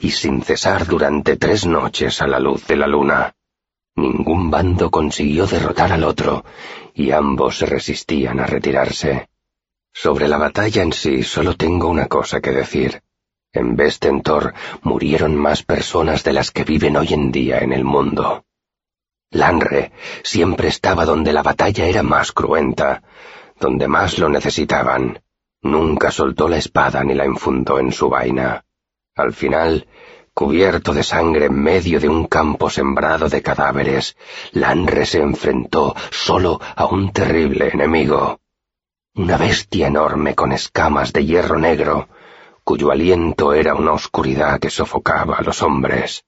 y 0.00 0.10
sin 0.10 0.42
cesar 0.42 0.86
durante 0.86 1.36
tres 1.36 1.64
noches 1.64 2.20
a 2.20 2.26
la 2.26 2.40
luz 2.40 2.66
de 2.66 2.76
la 2.76 2.88
luna. 2.88 3.34
Ningún 3.94 4.50
bando 4.50 4.90
consiguió 4.90 5.46
derrotar 5.46 5.92
al 5.92 6.02
otro 6.04 6.44
y 6.92 7.12
ambos 7.12 7.58
se 7.58 7.66
resistían 7.66 8.40
a 8.40 8.46
retirarse. 8.46 9.28
Sobre 9.92 10.26
la 10.26 10.38
batalla 10.38 10.82
en 10.82 10.92
sí 10.92 11.22
solo 11.22 11.54
tengo 11.54 11.88
una 11.88 12.06
cosa 12.06 12.40
que 12.40 12.50
decir. 12.50 13.00
En 13.52 13.76
Vestentor 13.76 14.54
murieron 14.82 15.34
más 15.36 15.62
personas 15.62 16.24
de 16.24 16.32
las 16.32 16.50
que 16.50 16.64
viven 16.64 16.96
hoy 16.96 17.14
en 17.14 17.32
día 17.32 17.58
en 17.60 17.72
el 17.72 17.84
mundo. 17.84 18.44
Lanre 19.30 19.92
siempre 20.22 20.68
estaba 20.68 21.04
donde 21.04 21.32
la 21.32 21.42
batalla 21.42 21.86
era 21.86 22.02
más 22.02 22.32
cruenta, 22.32 23.02
donde 23.58 23.88
más 23.88 24.18
lo 24.18 24.28
necesitaban. 24.28 25.20
Nunca 25.62 26.10
soltó 26.10 26.48
la 26.48 26.58
espada 26.58 27.02
ni 27.02 27.14
la 27.14 27.26
infundó 27.26 27.78
en 27.78 27.92
su 27.92 28.08
vaina. 28.08 28.64
Al 29.16 29.32
final, 29.32 29.88
cubierto 30.32 30.94
de 30.94 31.02
sangre 31.02 31.46
en 31.46 31.60
medio 31.60 31.98
de 31.98 32.08
un 32.08 32.26
campo 32.26 32.70
sembrado 32.70 33.28
de 33.28 33.42
cadáveres, 33.42 34.16
Lanre 34.52 35.04
se 35.04 35.20
enfrentó 35.20 35.96
solo 36.12 36.60
a 36.76 36.86
un 36.86 37.12
terrible 37.12 37.70
enemigo. 37.72 38.38
Una 39.16 39.36
bestia 39.36 39.88
enorme 39.88 40.36
con 40.36 40.52
escamas 40.52 41.12
de 41.12 41.26
hierro 41.26 41.58
negro, 41.58 42.08
cuyo 42.62 42.92
aliento 42.92 43.52
era 43.52 43.74
una 43.74 43.92
oscuridad 43.92 44.60
que 44.60 44.70
sofocaba 44.70 45.38
a 45.38 45.42
los 45.42 45.60
hombres. 45.62 46.24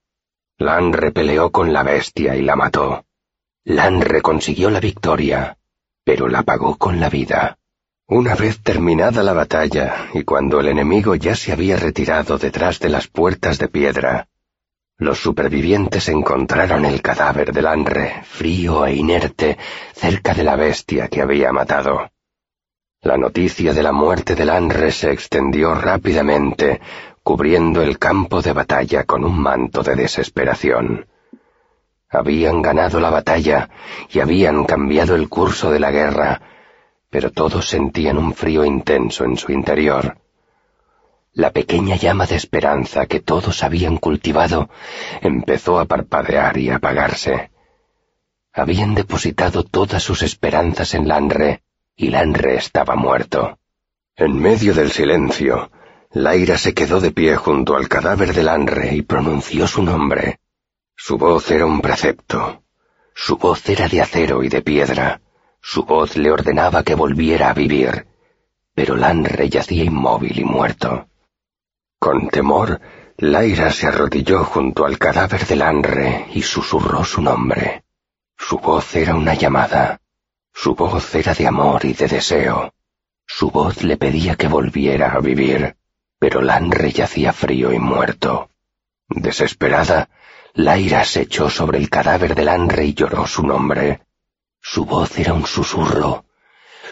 Lanre 0.58 1.12
peleó 1.12 1.52
con 1.52 1.72
la 1.72 1.84
bestia 1.84 2.34
y 2.34 2.42
la 2.42 2.56
mató. 2.56 3.04
Lanre 3.62 4.22
consiguió 4.22 4.70
la 4.70 4.80
victoria, 4.80 5.56
pero 6.02 6.26
la 6.26 6.42
pagó 6.42 6.76
con 6.78 6.98
la 6.98 7.08
vida. 7.08 7.59
Una 8.12 8.34
vez 8.34 8.60
terminada 8.60 9.22
la 9.22 9.32
batalla, 9.32 10.08
y 10.14 10.24
cuando 10.24 10.58
el 10.58 10.66
enemigo 10.66 11.14
ya 11.14 11.36
se 11.36 11.52
había 11.52 11.76
retirado 11.76 12.38
detrás 12.38 12.80
de 12.80 12.88
las 12.88 13.06
puertas 13.06 13.56
de 13.56 13.68
piedra, 13.68 14.26
los 14.98 15.20
supervivientes 15.20 16.08
encontraron 16.08 16.84
el 16.86 17.02
cadáver 17.02 17.52
de 17.52 17.62
Lanre, 17.62 18.24
frío 18.24 18.84
e 18.84 18.96
inerte, 18.96 19.58
cerca 19.94 20.34
de 20.34 20.42
la 20.42 20.56
bestia 20.56 21.06
que 21.06 21.22
había 21.22 21.52
matado. 21.52 22.10
La 23.00 23.16
noticia 23.16 23.72
de 23.72 23.82
la 23.84 23.92
muerte 23.92 24.34
de 24.34 24.44
Lanre 24.44 24.90
se 24.90 25.12
extendió 25.12 25.72
rápidamente, 25.76 26.80
cubriendo 27.22 27.80
el 27.80 27.96
campo 28.00 28.42
de 28.42 28.52
batalla 28.52 29.04
con 29.04 29.24
un 29.24 29.40
manto 29.40 29.84
de 29.84 29.94
desesperación. 29.94 31.06
Habían 32.08 32.60
ganado 32.60 32.98
la 32.98 33.10
batalla 33.10 33.70
y 34.12 34.18
habían 34.18 34.64
cambiado 34.64 35.14
el 35.14 35.28
curso 35.28 35.70
de 35.70 35.78
la 35.78 35.92
guerra, 35.92 36.49
pero 37.10 37.32
todos 37.32 37.68
sentían 37.68 38.16
un 38.16 38.34
frío 38.34 38.64
intenso 38.64 39.24
en 39.24 39.36
su 39.36 39.52
interior. 39.52 40.18
La 41.32 41.52
pequeña 41.52 41.96
llama 41.96 42.26
de 42.26 42.36
esperanza 42.36 43.06
que 43.06 43.20
todos 43.20 43.62
habían 43.62 43.98
cultivado 43.98 44.70
empezó 45.20 45.78
a 45.78 45.84
parpadear 45.84 46.56
y 46.56 46.70
apagarse. 46.70 47.50
Habían 48.52 48.94
depositado 48.94 49.64
todas 49.64 50.02
sus 50.02 50.22
esperanzas 50.22 50.94
en 50.94 51.06
Lanre, 51.06 51.62
y 51.94 52.08
Lanre 52.08 52.56
estaba 52.56 52.96
muerto. 52.96 53.58
En 54.16 54.36
medio 54.36 54.74
del 54.74 54.90
silencio, 54.90 55.70
Laira 56.12 56.58
se 56.58 56.74
quedó 56.74 57.00
de 57.00 57.12
pie 57.12 57.36
junto 57.36 57.76
al 57.76 57.88
cadáver 57.88 58.34
de 58.34 58.42
Lanre 58.42 58.94
y 58.94 59.02
pronunció 59.02 59.66
su 59.68 59.82
nombre. 59.82 60.40
Su 60.96 61.16
voz 61.16 61.50
era 61.50 61.66
un 61.66 61.80
precepto. 61.80 62.62
Su 63.14 63.36
voz 63.36 63.68
era 63.68 63.88
de 63.88 64.00
acero 64.00 64.42
y 64.42 64.48
de 64.48 64.62
piedra. 64.62 65.20
Su 65.60 65.84
voz 65.84 66.16
le 66.16 66.30
ordenaba 66.30 66.82
que 66.82 66.94
volviera 66.94 67.50
a 67.50 67.54
vivir, 67.54 68.06
pero 68.74 68.96
Lanre 68.96 69.48
yacía 69.48 69.84
inmóvil 69.84 70.38
y 70.38 70.44
muerto. 70.44 71.08
Con 71.98 72.28
temor, 72.28 72.80
Laira 73.18 73.70
se 73.70 73.86
arrodilló 73.86 74.44
junto 74.44 74.86
al 74.86 74.98
cadáver 74.98 75.46
de 75.46 75.56
Lanre 75.56 76.26
y 76.32 76.42
susurró 76.42 77.04
su 77.04 77.20
nombre. 77.20 77.84
Su 78.38 78.58
voz 78.58 78.96
era 78.96 79.14
una 79.14 79.34
llamada. 79.34 80.00
Su 80.54 80.74
voz 80.74 81.14
era 81.14 81.34
de 81.34 81.46
amor 81.46 81.84
y 81.84 81.92
de 81.92 82.08
deseo. 82.08 82.72
Su 83.26 83.50
voz 83.50 83.82
le 83.82 83.96
pedía 83.98 84.36
que 84.36 84.48
volviera 84.48 85.12
a 85.12 85.20
vivir, 85.20 85.76
pero 86.18 86.40
Lanre 86.40 86.90
yacía 86.90 87.32
frío 87.32 87.72
y 87.72 87.78
muerto. 87.78 88.50
Desesperada, 89.08 90.08
Laira 90.54 91.04
se 91.04 91.22
echó 91.22 91.50
sobre 91.50 91.78
el 91.78 91.90
cadáver 91.90 92.34
de 92.34 92.44
Lanre 92.44 92.86
y 92.86 92.94
lloró 92.94 93.26
su 93.26 93.46
nombre. 93.46 94.00
Su 94.60 94.84
voz 94.84 95.18
era 95.18 95.34
un 95.34 95.46
susurro. 95.46 96.24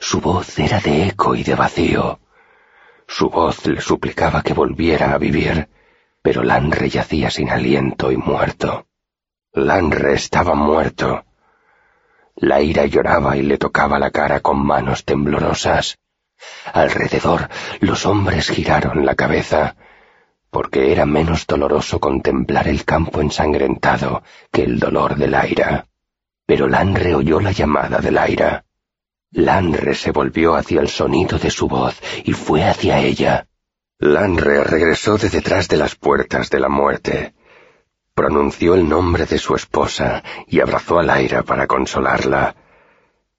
Su 0.00 0.20
voz 0.20 0.58
era 0.58 0.80
de 0.80 1.08
eco 1.08 1.34
y 1.34 1.42
de 1.42 1.54
vacío. 1.54 2.20
Su 3.06 3.30
voz 3.30 3.66
le 3.66 3.80
suplicaba 3.80 4.42
que 4.42 4.54
volviera 4.54 5.12
a 5.12 5.18
vivir, 5.18 5.68
pero 6.22 6.42
Lanre 6.42 6.88
yacía 6.88 7.30
sin 7.30 7.50
aliento 7.50 8.12
y 8.12 8.16
muerto. 8.16 8.86
Lanre 9.52 10.14
estaba 10.14 10.54
muerto, 10.54 11.24
la 12.40 12.62
ira 12.62 12.86
lloraba 12.86 13.36
y 13.36 13.42
le 13.42 13.58
tocaba 13.58 13.98
la 13.98 14.12
cara 14.12 14.38
con 14.38 14.64
manos 14.64 15.04
temblorosas. 15.04 15.98
Alrededor 16.72 17.48
los 17.80 18.06
hombres 18.06 18.48
giraron 18.48 19.04
la 19.04 19.16
cabeza, 19.16 19.74
porque 20.48 20.92
era 20.92 21.04
menos 21.04 21.48
doloroso 21.48 21.98
contemplar 21.98 22.68
el 22.68 22.84
campo 22.84 23.20
ensangrentado 23.20 24.22
que 24.52 24.62
el 24.62 24.78
dolor 24.78 25.16
de 25.16 25.26
Laira. 25.26 25.86
Pero 26.48 26.66
Lanre 26.66 27.14
oyó 27.14 27.38
la 27.38 27.52
llamada 27.52 27.98
de 27.98 28.10
Laira. 28.10 28.64
Lanre 29.30 29.94
se 29.94 30.10
volvió 30.10 30.56
hacia 30.56 30.80
el 30.80 30.88
sonido 30.88 31.38
de 31.38 31.50
su 31.50 31.68
voz 31.68 31.94
y 32.24 32.32
fue 32.32 32.64
hacia 32.64 32.98
ella. 32.98 33.46
Lanre 34.00 34.64
regresó 34.64 35.16
de 35.16 35.28
detrás 35.28 35.68
de 35.68 35.76
las 35.76 35.94
puertas 35.94 36.50
de 36.50 36.58
la 36.58 36.68
muerte 36.68 37.34
pronunció 38.18 38.74
el 38.74 38.88
nombre 38.88 39.26
de 39.26 39.38
su 39.38 39.54
esposa 39.54 40.24
y 40.48 40.58
abrazó 40.58 40.98
a 40.98 41.04
Laira 41.04 41.44
para 41.44 41.68
consolarla. 41.68 42.56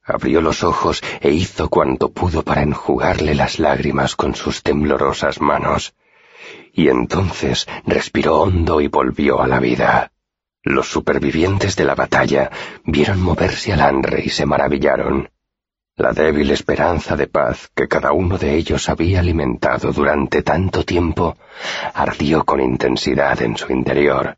Abrió 0.06 0.40
los 0.40 0.64
ojos 0.64 1.04
e 1.20 1.32
hizo 1.32 1.68
cuanto 1.68 2.14
pudo 2.14 2.44
para 2.44 2.62
enjugarle 2.62 3.36
las 3.36 3.60
lágrimas 3.60 4.16
con 4.16 4.36
sus 4.36 4.64
temblorosas 4.64 5.42
manos. 5.42 5.96
Y 6.72 6.88
entonces 6.88 7.68
respiró 7.86 8.40
hondo 8.40 8.80
y 8.80 8.88
volvió 8.88 9.42
a 9.42 9.48
la 9.50 9.60
vida. 9.60 10.14
Los 10.70 10.88
supervivientes 10.88 11.76
de 11.76 11.84
la 11.84 11.96
batalla 11.96 12.52
vieron 12.86 13.20
moverse 13.24 13.74
al 13.74 13.82
Anre 13.82 14.22
y 14.24 14.30
se 14.30 14.46
maravillaron. 14.46 15.28
La 15.96 16.12
débil 16.12 16.52
esperanza 16.52 17.16
de 17.16 17.26
paz 17.26 17.72
que 17.74 17.88
cada 17.88 18.12
uno 18.12 18.38
de 18.38 18.54
ellos 18.56 18.88
había 18.88 19.22
alimentado 19.22 19.92
durante 19.92 20.44
tanto 20.44 20.86
tiempo 20.86 21.36
ardió 21.96 22.46
con 22.46 22.62
intensidad 22.62 23.42
en 23.42 23.58
su 23.58 23.74
interior. 23.74 24.38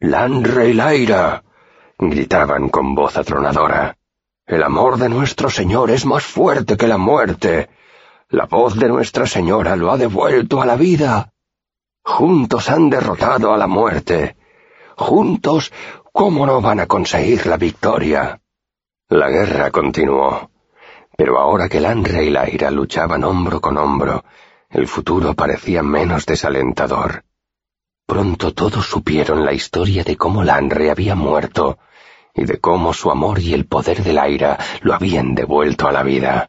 ¡Lanre 0.00 0.70
y 0.70 0.72
Laira! 0.72 1.44
gritaban 1.96 2.68
con 2.68 2.96
voz 2.96 3.16
atronadora. 3.16 3.96
El 4.44 4.64
amor 4.64 4.98
de 4.98 5.08
nuestro 5.08 5.48
Señor 5.48 5.92
es 5.92 6.04
más 6.04 6.24
fuerte 6.24 6.76
que 6.76 6.88
la 6.88 6.98
muerte. 6.98 7.70
La 8.30 8.46
voz 8.46 8.76
de 8.76 8.88
Nuestra 8.88 9.28
Señora 9.28 9.76
lo 9.76 9.92
ha 9.92 9.96
devuelto 9.96 10.60
a 10.60 10.66
la 10.66 10.74
vida. 10.74 11.32
Juntos 12.02 12.68
han 12.68 12.90
derrotado 12.90 13.54
a 13.54 13.56
la 13.56 13.68
muerte. 13.68 14.34
Juntos, 15.02 15.72
¿cómo 16.12 16.46
no 16.46 16.60
van 16.60 16.78
a 16.78 16.86
conseguir 16.86 17.46
la 17.46 17.56
victoria? 17.56 18.40
La 19.08 19.28
guerra 19.28 19.72
continuó. 19.72 20.50
Pero 21.16 21.40
ahora 21.40 21.68
que 21.68 21.80
Lanre 21.80 22.24
y 22.24 22.30
Laira 22.30 22.70
luchaban 22.70 23.24
hombro 23.24 23.60
con 23.60 23.78
hombro, 23.78 24.24
el 24.70 24.86
futuro 24.86 25.34
parecía 25.34 25.82
menos 25.82 26.24
desalentador. 26.24 27.24
Pronto 28.06 28.54
todos 28.54 28.86
supieron 28.86 29.44
la 29.44 29.52
historia 29.52 30.04
de 30.04 30.16
cómo 30.16 30.44
Lanre 30.44 30.92
había 30.92 31.16
muerto 31.16 31.78
y 32.32 32.44
de 32.44 32.60
cómo 32.60 32.94
su 32.94 33.10
amor 33.10 33.40
y 33.40 33.54
el 33.54 33.66
poder 33.66 34.04
del 34.04 34.18
aire 34.18 34.56
lo 34.82 34.94
habían 34.94 35.34
devuelto 35.34 35.88
a 35.88 35.92
la 35.92 36.04
vida. 36.04 36.48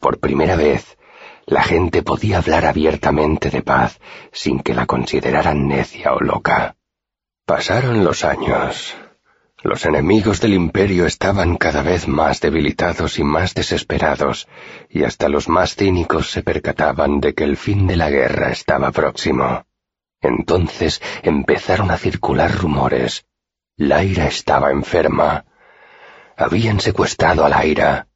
Por 0.00 0.18
primera 0.18 0.56
vez, 0.56 0.96
la 1.44 1.62
gente 1.62 2.02
podía 2.02 2.38
hablar 2.38 2.64
abiertamente 2.64 3.50
de 3.50 3.62
paz 3.62 4.00
sin 4.32 4.60
que 4.60 4.74
la 4.74 4.86
consideraran 4.86 5.68
necia 5.68 6.14
o 6.14 6.20
loca. 6.20 6.74
Pasaron 7.54 8.02
los 8.02 8.24
años. 8.24 8.96
Los 9.62 9.84
enemigos 9.84 10.40
del 10.40 10.54
imperio 10.54 11.04
estaban 11.04 11.58
cada 11.58 11.82
vez 11.82 12.08
más 12.08 12.40
debilitados 12.40 13.18
y 13.18 13.24
más 13.24 13.52
desesperados, 13.52 14.48
y 14.88 15.04
hasta 15.04 15.28
los 15.28 15.50
más 15.50 15.76
cínicos 15.76 16.30
se 16.30 16.42
percataban 16.42 17.20
de 17.20 17.34
que 17.34 17.44
el 17.44 17.58
fin 17.58 17.86
de 17.86 17.96
la 17.96 18.08
guerra 18.08 18.48
estaba 18.48 18.90
próximo. 18.90 19.66
Entonces 20.22 21.02
empezaron 21.22 21.90
a 21.90 21.98
circular 21.98 22.50
rumores 22.56 23.26
Laira 23.76 24.28
estaba 24.28 24.70
enferma. 24.70 25.44
Habían 26.38 26.80
secuestrado 26.80 27.44
a 27.44 27.50
Laira. 27.50 28.06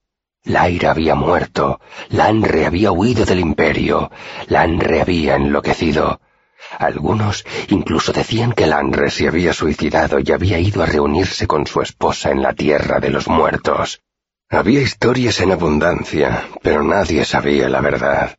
Laira 0.44 0.92
había 0.92 1.14
muerto. 1.14 1.79
Lanre 2.09 2.64
había 2.64 2.90
huido 2.90 3.27
del 3.27 3.40
imperio. 3.40 4.11
Lanre 4.46 5.03
había 5.03 5.37
enloquecido. 5.37 6.20
Algunos 6.79 7.45
incluso 7.69 8.12
decían 8.12 8.53
que 8.53 8.67
Lanre 8.67 9.11
se 9.11 9.29
había 9.29 9.53
suicidado 9.53 10.19
y 10.21 10.31
había 10.31 10.59
ido 10.59 10.83
a 10.83 10.87
reunirse 10.87 11.47
con 11.47 11.67
su 11.67 11.81
esposa 11.81 12.31
en 12.31 12.43
la 12.43 12.53
tierra 12.53 13.01
de 13.01 13.11
los 13.11 13.29
muertos. 13.29 14.03
Había 14.51 14.83
historias 14.83 15.41
en 15.41 15.53
abundancia, 15.53 16.49
pero 16.62 16.83
nadie 16.83 17.25
sabía 17.25 17.69
la 17.69 17.81
verdad. 17.81 18.37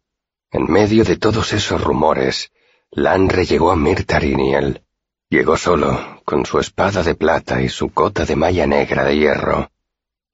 En 0.51 0.71
medio 0.71 1.03
de 1.03 1.17
todos 1.17 1.51
esos 1.51 1.83
rumores, 1.83 2.51
Lanre 2.91 3.45
llegó 3.45 3.71
a 3.71 3.75
Mirtariniel. 3.75 4.83
Llegó 5.29 5.57
solo, 5.57 6.21
con 6.23 6.45
su 6.45 6.59
espada 6.59 7.03
de 7.03 7.15
plata 7.15 7.61
y 7.61 7.67
su 7.67 7.91
cota 7.91 8.23
de 8.23 8.35
malla 8.35 8.65
negra 8.65 9.03
de 9.03 9.17
hierro. 9.17 9.71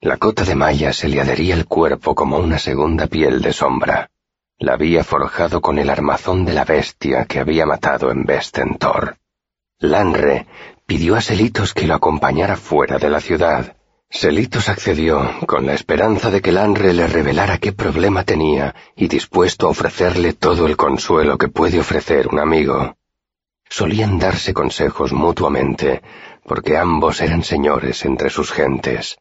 La 0.01 0.17
cota 0.17 0.43
de 0.43 0.53
malla 0.55 0.93
se 0.93 1.07
le 1.07 1.21
adhería 1.21 1.55
al 1.55 1.65
cuerpo 1.65 2.13
como 2.13 2.37
una 2.37 2.59
segunda 2.59 3.07
piel 3.07 3.41
de 3.41 3.53
sombra. 3.53 4.11
La 4.57 4.73
había 4.73 5.03
forjado 5.03 5.61
con 5.61 5.79
el 5.79 5.89
armazón 5.89 6.45
de 6.45 6.53
la 6.53 6.65
bestia 6.65 7.25
que 7.25 7.39
había 7.39 7.65
matado 7.65 8.11
en 8.11 8.25
Vestentor. 8.25 9.17
Lanre 9.79 10.47
pidió 10.85 11.15
a 11.15 11.21
Selitos 11.21 11.73
que 11.73 11.87
lo 11.87 11.95
acompañara 11.95 12.55
fuera 12.55 12.97
de 12.97 13.09
la 13.09 13.19
ciudad. 13.19 13.77
Selitos 14.09 14.69
accedió, 14.69 15.27
con 15.47 15.65
la 15.65 15.73
esperanza 15.73 16.29
de 16.29 16.41
que 16.41 16.51
Lanre 16.51 16.93
le 16.93 17.07
revelara 17.07 17.57
qué 17.57 17.73
problema 17.73 18.23
tenía 18.23 18.75
y 18.95 19.07
dispuesto 19.07 19.67
a 19.67 19.71
ofrecerle 19.71 20.33
todo 20.33 20.67
el 20.67 20.77
consuelo 20.77 21.37
que 21.37 21.47
puede 21.47 21.79
ofrecer 21.79 22.27
un 22.27 22.39
amigo 22.39 22.95
solían 23.73 24.19
darse 24.19 24.53
consejos 24.53 25.13
mutuamente, 25.13 26.03
porque 26.45 26.77
ambos 26.77 27.21
eran 27.21 27.43
señores 27.43 28.05
entre 28.05 28.29
sus 28.29 28.51
gentes. 28.51 29.17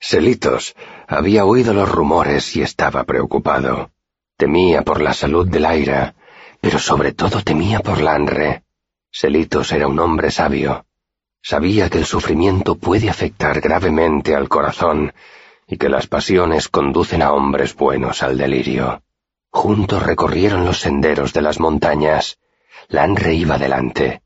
Selitos 0.00 0.74
había 1.06 1.44
oído 1.44 1.72
los 1.72 1.88
rumores 1.88 2.56
y 2.56 2.62
estaba 2.62 3.04
preocupado. 3.04 3.92
Temía 4.36 4.82
por 4.82 5.00
la 5.00 5.14
salud 5.14 5.48
del 5.48 5.64
aire, 5.64 6.14
pero 6.60 6.78
sobre 6.78 7.12
todo 7.12 7.42
temía 7.42 7.80
por 7.80 8.00
Lanre. 8.00 8.64
Selitos 9.10 9.70
era 9.70 9.86
un 9.86 9.98
hombre 10.00 10.30
sabio. 10.32 10.86
Sabía 11.40 11.88
que 11.88 11.98
el 11.98 12.04
sufrimiento 12.04 12.74
puede 12.76 13.08
afectar 13.08 13.60
gravemente 13.60 14.34
al 14.34 14.48
corazón 14.48 15.12
y 15.68 15.76
que 15.76 15.88
las 15.88 16.08
pasiones 16.08 16.68
conducen 16.68 17.22
a 17.22 17.32
hombres 17.32 17.76
buenos 17.76 18.22
al 18.22 18.36
delirio. 18.36 19.02
Juntos 19.50 20.02
recorrieron 20.02 20.64
los 20.64 20.80
senderos 20.80 21.32
de 21.32 21.42
las 21.42 21.60
montañas, 21.60 22.38
Lanre 22.88 23.34
iba 23.34 23.56
delante. 23.56 24.22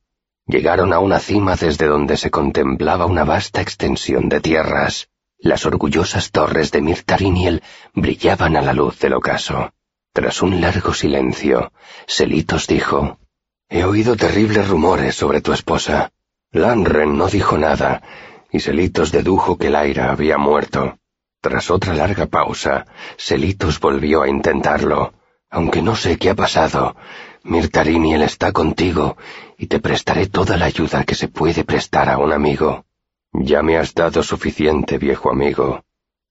Llegaron 0.47 0.95
a 0.95 1.01
una 1.01 1.19
cima 1.19 1.55
desde 1.55 1.87
donde 1.87 2.17
se 2.17 2.31
contemplaba 2.31 3.05
una 3.05 3.25
vasta 3.25 3.61
extensión 3.61 4.31
de 4.31 4.41
tierras. 4.41 5.11
Las 5.39 5.67
orgullosas 5.67 6.31
torres 6.31 6.71
de 6.73 6.81
Mirtariniel 6.81 7.63
brillaban 7.93 8.57
a 8.57 8.63
la 8.63 8.73
luz 8.73 8.99
del 8.99 9.13
ocaso. 9.13 9.73
Tras 10.19 10.43
un 10.43 10.61
largo 10.61 10.95
silencio, 10.95 11.71
Selitos 12.05 12.67
dijo, 12.67 13.19
He 13.69 13.85
oído 13.85 14.17
terribles 14.17 14.67
rumores 14.67 15.15
sobre 15.15 15.41
tu 15.41 15.53
esposa. 15.53 16.11
Lanren 16.51 17.17
no 17.17 17.29
dijo 17.29 17.57
nada, 17.57 18.03
y 18.51 18.59
Selitos 18.59 19.13
dedujo 19.13 19.57
que 19.59 19.71
Laira 19.71 20.11
había 20.11 20.37
muerto. 20.37 20.99
Tras 21.41 21.71
otra 21.71 21.95
larga 21.95 22.27
pausa, 22.27 22.85
Selitos 23.17 23.79
volvió 23.79 24.23
a 24.23 24.29
intentarlo. 24.29 25.15
Aunque 25.51 25.83
no 25.83 25.95
sé 25.95 26.19
qué 26.19 26.31
ha 26.31 26.35
pasado, 26.35 26.97
Mirtariniel 27.45 28.23
está 28.23 28.51
contigo 28.51 29.17
y 29.57 29.69
te 29.69 29.79
prestaré 29.79 30.27
toda 30.27 30.57
la 30.57 30.65
ayuda 30.65 31.05
que 31.05 31.15
se 31.15 31.29
puede 31.29 31.63
prestar 31.63 32.09
a 32.09 32.19
un 32.19 32.33
amigo. 32.33 32.87
Ya 33.33 33.63
me 33.63 33.77
has 33.77 33.95
dado 33.95 34.25
suficiente, 34.25 34.99
viejo 34.99 35.31
amigo, 35.31 35.85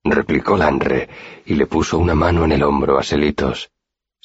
replicó 0.04 0.58
Lanre 0.58 1.08
y 1.46 1.56
le 1.56 1.68
puso 1.68 1.98
una 1.98 2.16
mano 2.16 2.44
en 2.44 2.52
el 2.52 2.64
hombro 2.64 3.00
a 3.00 3.04
Selitos. 3.04 3.72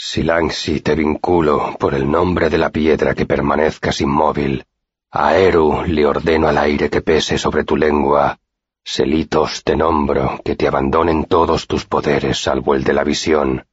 Silangsi 0.04 0.80
te 0.80 0.96
vinculo 0.96 1.76
por 1.78 1.94
el 1.94 2.10
nombre 2.10 2.50
de 2.50 2.58
la 2.58 2.70
piedra 2.70 3.14
que 3.14 3.24
permanezcas 3.24 4.00
inmóvil. 4.00 4.64
A 5.12 5.36
Eru 5.36 5.84
le 5.86 6.04
ordeno 6.04 6.48
al 6.48 6.58
aire 6.58 6.90
que 6.90 7.02
pese 7.02 7.38
sobre 7.38 7.62
tu 7.62 7.76
lengua. 7.76 8.36
Selitos 8.82 9.62
te 9.62 9.76
nombro 9.76 10.40
que 10.44 10.56
te 10.56 10.66
abandonen 10.66 11.26
todos 11.26 11.68
tus 11.68 11.84
poderes 11.86 12.42
salvo 12.42 12.74
el 12.74 12.82
de 12.82 12.92
la 12.94 13.04
visión. 13.04 13.64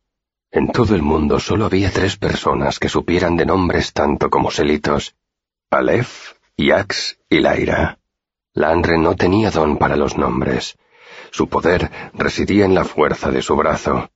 En 0.52 0.72
todo 0.72 0.94
el 0.94 1.02
mundo 1.02 1.40
solo 1.40 1.66
había 1.66 1.90
tres 1.90 2.16
personas 2.18 2.78
que 2.78 2.90
supieran 2.90 3.36
de 3.36 3.48
nombres 3.48 3.92
tanto 3.92 4.30
como 4.30 4.52
Selitos, 4.52 5.16
Aleph, 5.72 6.34
Yax 6.56 7.18
y 7.28 7.40
Laira. 7.40 7.98
Lanre 8.54 9.00
no 9.00 9.16
tenía 9.16 9.50
don 9.50 9.78
para 9.78 9.96
los 9.96 10.16
nombres. 10.16 10.78
Su 11.32 11.50
poder 11.50 11.90
residía 12.14 12.66
en 12.66 12.76
la 12.76 12.86
fuerza 12.86 13.32
de 13.32 13.42
su 13.42 13.56
brazo. 13.56 14.12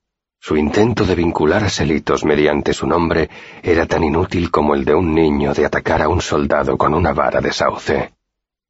Su 0.46 0.58
intento 0.58 1.06
de 1.06 1.16
vincular 1.16 1.64
a 1.64 1.70
Selitos 1.70 2.26
mediante 2.26 2.74
su 2.74 2.86
nombre 2.86 3.30
era 3.62 3.86
tan 3.86 4.04
inútil 4.04 4.52
como 4.52 4.76
el 4.76 4.84
de 4.84 4.94
un 4.94 5.16
niño 5.16 5.54
de 5.54 5.66
atacar 5.66 6.02
a 6.02 6.10
un 6.10 6.20
soldado 6.20 6.78
con 6.78 6.94
una 6.94 7.14
vara 7.14 7.40
de 7.40 7.54
sauce. 7.54 8.14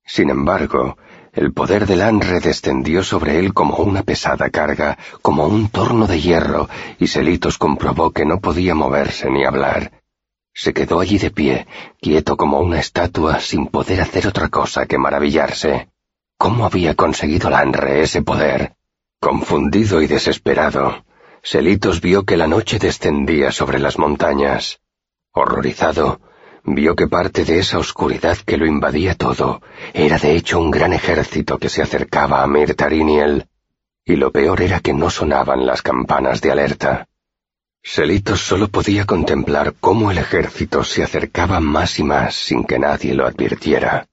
Sin 0.05 0.29
embargo, 0.29 0.99
el 1.31 1.51
poder 1.51 1.87
del 1.87 2.03
Anre 2.03 2.39
descendió 2.41 3.03
sobre 3.03 3.39
él 3.39 3.55
como 3.55 3.77
una 3.77 4.03
pesada 4.03 4.51
carga, 4.51 4.99
como 5.23 5.47
un 5.47 5.69
torno 5.69 6.05
de 6.05 6.21
hierro, 6.21 6.69
y 6.99 7.07
Selitos 7.07 7.57
comprobó 7.57 8.11
que 8.11 8.23
no 8.23 8.39
podía 8.39 8.75
moverse 8.75 9.31
ni 9.31 9.43
hablar. 9.43 9.93
Se 10.53 10.73
quedó 10.73 10.99
allí 10.99 11.17
de 11.17 11.31
pie, 11.31 11.65
quieto 11.99 12.37
como 12.37 12.59
una 12.59 12.79
estatua, 12.79 13.39
sin 13.39 13.65
poder 13.65 14.01
hacer 14.01 14.27
otra 14.27 14.49
cosa 14.49 14.85
que 14.85 14.99
maravillarse. 14.99 15.89
¿Cómo 16.37 16.65
había 16.67 16.93
conseguido 16.93 17.49
Lanre 17.49 18.03
ese 18.03 18.21
poder? 18.21 18.75
Confundido 19.19 20.03
y 20.03 20.05
desesperado, 20.05 21.03
Selitos 21.45 21.99
vio 21.99 22.23
que 22.23 22.37
la 22.37 22.47
noche 22.47 22.79
descendía 22.79 23.51
sobre 23.51 23.77
las 23.77 23.99
montañas. 23.99 24.79
Horrorizado, 25.33 26.21
vio 26.63 26.95
que 26.95 27.09
parte 27.09 27.43
de 27.43 27.59
esa 27.59 27.79
oscuridad 27.79 28.37
que 28.37 28.55
lo 28.55 28.65
invadía 28.65 29.15
todo 29.15 29.61
era 29.93 30.17
de 30.17 30.37
hecho 30.37 30.57
un 30.57 30.71
gran 30.71 30.93
ejército 30.93 31.57
que 31.57 31.67
se 31.67 31.81
acercaba 31.81 32.43
a 32.43 32.47
Mirtariniel, 32.47 33.47
y 34.05 34.15
lo 34.15 34.31
peor 34.31 34.61
era 34.61 34.79
que 34.79 34.93
no 34.93 35.09
sonaban 35.09 35.65
las 35.65 35.81
campanas 35.81 36.39
de 36.39 36.51
alerta. 36.51 37.09
Selitos 37.83 38.39
solo 38.39 38.69
podía 38.69 39.05
contemplar 39.05 39.73
cómo 39.81 40.11
el 40.11 40.19
ejército 40.19 40.85
se 40.85 41.03
acercaba 41.03 41.59
más 41.59 41.99
y 41.99 42.03
más 42.03 42.35
sin 42.35 42.63
que 42.63 42.79
nadie 42.79 43.13
lo 43.13 43.27
advirtiera. 43.27 44.07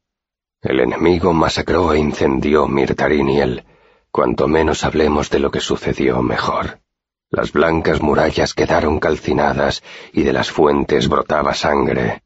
El 0.61 0.81
enemigo 0.81 1.33
masacró 1.33 1.93
e 1.93 1.99
incendió 2.01 2.67
Mirtariniel. 2.67 3.65
Cuanto 4.11 4.49
menos 4.49 4.83
hablemos 4.83 5.31
de 5.31 5.39
lo 5.39 5.53
que 5.53 5.61
sucedió, 5.61 6.21
mejor. 6.23 6.81
Las 7.33 7.53
blancas 7.53 8.03
murallas 8.03 8.55
quedaron 8.55 8.99
calcinadas 8.99 9.85
y 10.13 10.25
de 10.25 10.33
las 10.33 10.51
fuentes 10.51 11.09
brotaba 11.09 11.55
sangre. 11.55 12.23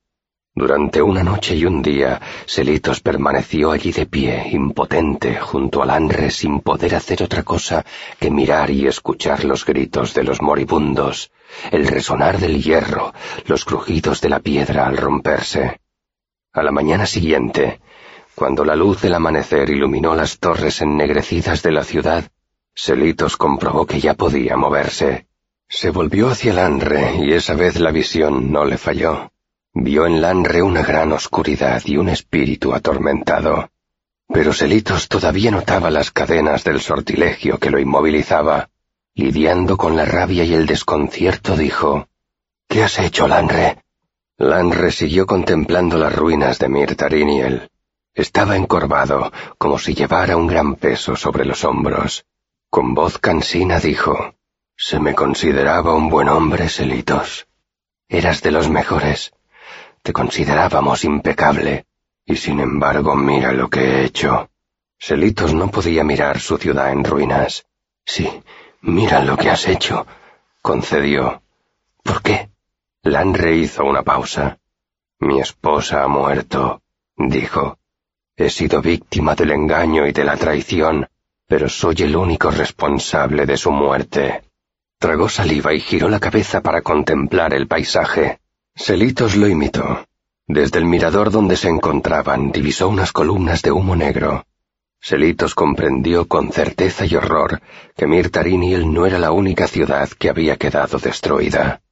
Durante 0.55 1.03
una 1.03 1.23
noche 1.23 1.57
y 1.57 1.67
un 1.67 1.83
día, 1.83 2.23
Selitos 2.47 3.01
permaneció 3.01 3.73
allí 3.73 3.93
de 3.93 4.07
pie, 4.07 4.49
impotente, 4.51 5.37
junto 5.41 5.83
al 5.83 5.91
Anre, 5.91 6.31
sin 6.31 6.61
poder 6.61 6.95
hacer 6.95 7.23
otra 7.23 7.43
cosa 7.43 7.85
que 8.19 8.31
mirar 8.31 8.71
y 8.71 8.87
escuchar 8.87 9.45
los 9.45 9.67
gritos 9.67 10.15
de 10.15 10.23
los 10.23 10.41
moribundos, 10.41 11.33
el 11.71 11.87
resonar 11.87 12.39
del 12.39 12.63
hierro, 12.63 13.13
los 13.47 13.67
crujidos 13.67 14.23
de 14.23 14.31
la 14.31 14.41
piedra 14.41 14.87
al 14.87 14.97
romperse. 14.97 15.81
A 16.55 16.63
la 16.63 16.71
mañana 16.71 17.05
siguiente, 17.05 17.81
cuando 18.35 18.65
la 18.65 18.75
luz 18.75 19.03
del 19.03 19.15
amanecer 19.15 19.69
iluminó 19.69 20.15
las 20.15 20.39
torres 20.39 20.81
ennegrecidas 20.81 21.63
de 21.63 21.73
la 21.73 21.85
ciudad, 21.85 22.31
Selitos 22.75 23.37
comprobó 23.37 23.87
que 23.87 24.01
ya 24.01 24.15
podía 24.15 24.57
moverse. 24.57 25.29
Se 25.69 25.91
volvió 25.91 26.29
hacia 26.29 26.53
el 26.53 26.59
Anre 26.59 27.17
y 27.25 27.33
esa 27.33 27.55
vez 27.55 27.79
la 27.79 27.91
visión 27.91 28.51
no 28.51 28.65
le 28.65 28.79
falló. 28.79 29.31
Vio 29.73 30.07
en 30.07 30.21
Lanre 30.21 30.63
una 30.63 30.83
gran 30.83 31.13
oscuridad 31.13 31.83
y 31.85 31.97
un 31.97 32.09
espíritu 32.09 32.75
atormentado. 32.75 33.71
Pero 34.29 34.53
Selitos 34.53 35.09
todavía 35.09 35.51
notaba 35.51 35.91
las 35.91 36.11
cadenas 36.11 36.65
del 36.65 36.81
sortilegio 36.81 37.59
que 37.59 37.71
lo 37.71 37.79
inmovilizaba. 37.79 38.71
Lidiando 39.15 39.77
con 39.77 39.97
la 39.97 40.05
rabia 40.05 40.45
y 40.45 40.55
el 40.55 40.67
desconcierto, 40.67 41.57
dijo, 41.57 42.09
¿Qué 42.69 42.83
has 42.83 42.99
hecho, 42.99 43.29
Lanre? 43.29 43.85
Lanre 44.37 44.91
siguió 44.91 45.27
contemplando 45.27 45.97
las 45.97 46.15
ruinas 46.15 46.59
de 46.59 46.69
Mirtariniel. 46.69 47.71
Estaba 48.15 48.57
encorvado, 48.57 49.33
como 49.59 49.79
si 49.79 49.95
llevara 49.95 50.37
un 50.37 50.49
gran 50.49 50.75
peso 50.75 51.15
sobre 51.15 51.45
los 51.45 51.65
hombros. 51.65 52.25
Con 52.75 52.93
voz 52.93 53.19
cansina 53.19 53.79
dijo, 53.79 54.35
Se 54.77 54.99
me 54.99 55.15
consideraba 55.15 55.95
un 55.95 56.09
buen 56.09 56.29
hombre, 56.29 56.69
Selitos. 56.69 57.47
Eras 58.09 58.43
de 58.43 58.51
los 58.51 58.69
mejores. 58.69 59.33
Te 60.03 60.13
considerábamos 60.13 61.05
impecable, 61.05 61.87
y 62.27 62.35
sin 62.35 62.59
embargo 62.59 63.15
mira 63.15 63.53
lo 63.53 63.71
que 63.71 63.79
he 63.79 64.05
hecho. 64.05 64.51
Selitos 64.99 65.55
no 65.55 65.71
podía 65.71 66.03
mirar 66.03 66.41
su 66.41 66.59
ciudad 66.59 66.91
en 66.91 67.05
ruinas. 67.05 67.65
Sí, 68.05 68.29
mira 68.81 69.23
lo 69.23 69.37
que 69.37 69.51
has 69.51 69.69
hecho, 69.69 70.05
concedió. 70.61 71.45
¿Por 72.03 72.23
qué? 72.23 72.51
Lanre 73.05 73.55
hizo 73.55 73.85
una 73.85 74.03
pausa. 74.03 74.59
Mi 75.21 75.39
esposa 75.39 76.03
ha 76.03 76.09
muerto, 76.09 76.83
dijo. 77.17 77.79
He 78.35 78.51
sido 78.51 78.83
víctima 78.83 79.37
del 79.37 79.53
engaño 79.53 80.09
y 80.09 80.11
de 80.11 80.25
la 80.25 80.37
traición, 80.37 81.07
pero 81.55 81.69
soy 81.69 81.95
el 81.99 82.17
único 82.17 82.51
responsable 82.51 83.47
de 83.47 83.57
su 83.57 83.71
muerte. 83.71 84.43
Tragó 84.99 85.29
saliva 85.29 85.73
y 85.73 85.79
giró 85.79 86.09
la 86.09 86.19
cabeza 86.19 86.61
para 86.61 86.83
contemplar 86.83 87.55
el 87.55 87.69
paisaje. 87.69 88.41
Selitos 88.75 89.37
lo 89.37 89.47
imitó. 89.47 90.05
Desde 90.49 90.81
el 90.81 90.85
mirador 90.85 91.31
donde 91.31 91.55
se 91.55 91.69
encontraban 91.69 92.51
divisó 92.51 92.89
unas 92.89 93.13
columnas 93.13 93.63
de 93.63 93.71
humo 93.71 93.95
negro. 93.95 94.45
Selitos 95.01 95.55
comprendió 95.55 96.27
con 96.27 96.51
certeza 96.51 97.07
y 97.07 97.15
horror 97.15 97.63
que 97.97 98.09
Mirtariniel 98.09 98.93
no 98.93 99.07
era 99.07 99.21
la 99.21 99.31
única 99.31 99.69
ciudad 99.69 100.09
que 100.09 100.31
había 100.31 100.57
quedado 100.57 100.99
destruida. 100.99 101.83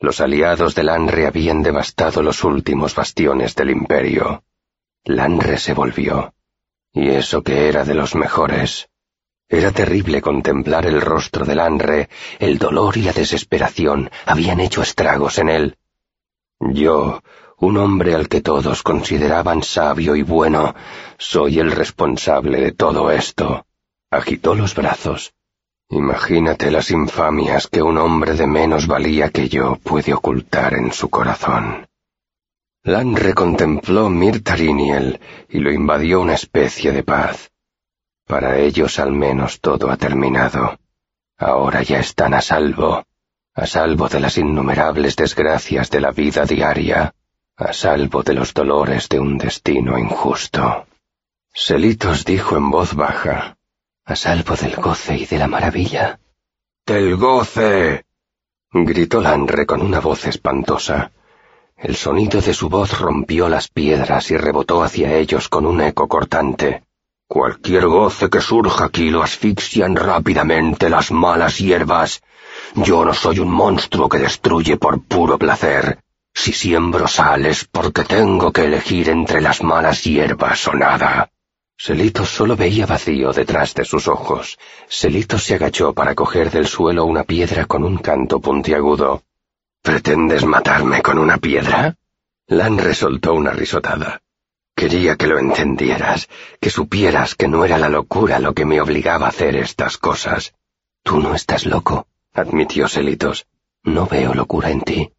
Los 0.00 0.20
aliados 0.20 0.74
de 0.74 0.82
Lanre 0.82 1.28
habían 1.28 1.62
devastado 1.62 2.20
los 2.20 2.42
últimos 2.42 2.96
bastiones 2.96 3.54
del 3.54 3.70
imperio. 3.70 4.42
Lanre 5.04 5.58
se 5.58 5.72
volvió. 5.72 6.34
Y 6.92 7.10
eso 7.10 7.44
que 7.44 7.68
era 7.68 7.84
de 7.84 7.94
los 7.94 8.16
mejores. 8.16 8.88
Era 9.54 9.70
terrible 9.70 10.20
contemplar 10.20 10.84
el 10.86 11.00
rostro 11.00 11.44
de 11.44 11.54
Lanre, 11.54 12.08
el 12.38 12.58
dolor 12.58 12.96
y 12.96 13.02
la 13.02 13.12
desesperación 13.12 14.10
habían 14.26 14.60
hecho 14.60 14.82
estragos 14.82 15.38
en 15.38 15.48
él, 15.48 15.76
yo, 16.60 17.22
un 17.58 17.76
hombre 17.76 18.14
al 18.14 18.28
que 18.28 18.40
todos 18.40 18.82
consideraban 18.82 19.62
sabio 19.62 20.16
y 20.16 20.22
bueno, 20.22 20.74
soy 21.18 21.58
el 21.58 21.72
responsable 21.72 22.60
de 22.60 22.72
todo 22.72 23.10
esto. 23.10 23.66
Agitó 24.10 24.54
los 24.54 24.74
brazos. 24.74 25.34
Imagínate 25.90 26.70
las 26.70 26.90
infamias 26.90 27.68
que 27.68 27.82
un 27.82 27.98
hombre 27.98 28.34
de 28.34 28.46
menos 28.46 28.86
valía 28.86 29.30
que 29.30 29.48
yo 29.48 29.76
puede 29.82 30.14
ocultar 30.14 30.74
en 30.74 30.92
su 30.92 31.10
corazón. 31.10 31.86
Lanre 32.82 33.34
contempló 33.34 34.08
Mirtariniel 34.08 35.20
y 35.48 35.58
lo 35.58 35.72
invadió 35.72 36.20
una 36.20 36.34
especie 36.34 36.92
de 36.92 37.02
paz. 37.02 37.50
Para 38.26 38.58
ellos 38.58 38.98
al 38.98 39.12
menos 39.12 39.60
todo 39.60 39.90
ha 39.90 39.96
terminado. 39.96 40.78
Ahora 41.36 41.82
ya 41.82 41.98
están 41.98 42.34
a 42.34 42.40
salvo 42.40 43.04
a 43.56 43.66
salvo 43.66 44.08
de 44.08 44.18
las 44.18 44.36
innumerables 44.36 45.14
desgracias 45.14 45.88
de 45.88 46.00
la 46.00 46.10
vida 46.10 46.44
diaria, 46.44 47.14
a 47.56 47.72
salvo 47.72 48.24
de 48.24 48.34
los 48.34 48.52
dolores 48.52 49.08
de 49.08 49.20
un 49.20 49.38
destino 49.38 49.96
injusto. 49.96 50.86
Selitos 51.52 52.24
dijo 52.24 52.56
en 52.56 52.68
voz 52.70 52.94
baja, 52.94 53.56
a 54.04 54.16
salvo 54.16 54.56
del 54.56 54.74
goce 54.74 55.18
y 55.18 55.26
de 55.26 55.38
la 55.38 55.46
maravilla. 55.46 56.18
¡Del 56.84 57.16
goce! 57.16 58.06
gritó 58.72 59.20
Lanre 59.20 59.66
con 59.66 59.82
una 59.82 60.00
voz 60.00 60.26
espantosa. 60.26 61.12
El 61.76 61.94
sonido 61.94 62.40
de 62.40 62.54
su 62.54 62.68
voz 62.68 62.98
rompió 62.98 63.48
las 63.48 63.68
piedras 63.68 64.32
y 64.32 64.36
rebotó 64.36 64.82
hacia 64.82 65.14
ellos 65.14 65.48
con 65.48 65.64
un 65.64 65.80
eco 65.80 66.08
cortante. 66.08 66.82
Cualquier 67.34 67.86
goce 67.86 68.30
que 68.30 68.40
surja 68.40 68.84
aquí 68.84 69.10
lo 69.10 69.20
asfixian 69.28 69.96
rápidamente 69.96 70.88
las 70.88 71.10
malas 71.10 71.58
hierbas 71.58 72.22
yo 72.76 73.04
no 73.04 73.14
soy 73.14 73.38
un 73.38 73.50
monstruo 73.50 74.08
que 74.08 74.18
destruye 74.18 74.76
por 74.76 75.02
puro 75.02 75.38
placer. 75.38 75.98
Si 76.32 76.52
siembro 76.52 77.06
sales 77.06 77.68
porque 77.70 78.04
tengo 78.04 78.52
que 78.52 78.64
elegir 78.64 79.08
entre 79.08 79.40
las 79.40 79.62
malas 79.62 80.02
hierbas 80.04 80.66
o 80.68 80.74
nada. 80.74 81.30
Selito 81.76 82.24
solo 82.24 82.56
veía 82.56 82.86
vacío 82.86 83.32
detrás 83.32 83.74
de 83.74 83.84
sus 83.84 84.08
ojos. 84.08 84.58
Selito 84.88 85.38
se 85.38 85.54
agachó 85.54 85.92
para 85.92 86.14
coger 86.14 86.50
del 86.50 86.66
suelo 86.66 87.04
una 87.04 87.24
piedra 87.24 87.66
con 87.66 87.84
un 87.84 87.98
canto 87.98 88.40
puntiagudo. 88.40 89.22
¿Pretendes 89.82 90.44
matarme 90.44 91.02
con 91.02 91.18
una 91.18 91.38
piedra? 91.38 91.96
Lan 92.46 92.78
resoltó 92.78 93.34
una 93.34 93.50
risotada. 93.50 94.20
Quería 94.74 95.16
que 95.16 95.26
lo 95.26 95.38
entendieras, 95.38 96.28
que 96.60 96.70
supieras 96.70 97.34
que 97.34 97.48
no 97.48 97.64
era 97.64 97.78
la 97.78 97.88
locura 97.88 98.38
lo 98.38 98.54
que 98.54 98.64
me 98.64 98.80
obligaba 98.80 99.26
a 99.26 99.30
hacer 99.30 99.56
estas 99.56 99.98
cosas. 99.98 100.54
Tú 101.02 101.20
no 101.20 101.34
estás 101.34 101.66
loco 101.66 102.06
admitió 102.34 102.88
Selitos. 102.88 103.46
No 103.84 104.06
veo 104.06 104.34
locura 104.34 104.70
en 104.70 104.80
ti. 104.82 105.12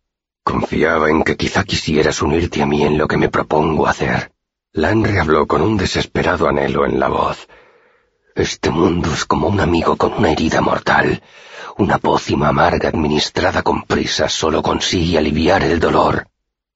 Confiaba 0.44 1.10
en 1.10 1.24
que 1.24 1.38
quizá 1.38 1.63
quisieras 1.63 2.22
unirte 2.22 2.62
a 2.62 2.65
mí 2.65 2.84
en 2.84 2.98
lo 2.98 3.08
que 3.08 3.18
me 3.18 3.30
propongo 3.30 3.88
hacer. 3.88 4.32
Landry 4.74 5.18
habló 5.18 5.48
con 5.48 5.62
un 5.62 5.78
desesperado 5.78 6.48
anhelo 6.48 6.86
en 6.86 7.00
la 7.00 7.08
voz. 7.08 7.48
Este 8.36 8.70
mundo 8.70 9.13
es 9.13 9.24
como 9.26 9.48
un 9.48 9.62
amigo 9.62 9.96
con 9.96 10.13
una 10.13 10.32
herida 10.32 10.62
mortal. 10.62 11.24
Una 11.78 11.98
pócima 12.00 12.50
amarga 12.50 12.89
administrada 12.89 13.63
con 13.63 13.84
prisa 13.84 14.28
solo 14.28 14.62
consigue 14.62 15.18
aliviar 15.18 15.63
el 15.63 15.80
dolor. 15.80 16.28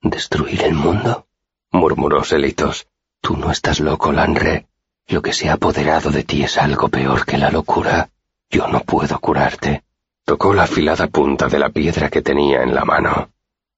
¿Destruir 0.01 0.63
el 0.63 0.73
mundo? 0.73 1.27
Murmuró 1.71 2.23
Selitos. 2.23 2.87
Tú 3.21 3.37
no 3.37 3.51
estás 3.51 3.79
loco, 3.79 4.11
Lanre. 4.11 4.67
Lo 5.07 5.21
que 5.21 5.33
se 5.33 5.49
ha 5.49 5.53
apoderado 5.53 6.11
de 6.11 6.23
ti 6.23 6.43
es 6.43 6.57
algo 6.57 6.89
peor 6.89 7.25
que 7.25 7.37
la 7.37 7.51
locura. 7.51 8.09
Yo 8.49 8.67
no 8.67 8.81
puedo 8.81 9.19
curarte. 9.19 9.83
Tocó 10.23 10.53
la 10.53 10.63
afilada 10.63 11.07
punta 11.07 11.47
de 11.47 11.59
la 11.59 11.69
piedra 11.69 12.09
que 12.09 12.21
tenía 12.21 12.63
en 12.63 12.75
la 12.75 12.85
mano. 12.85 13.31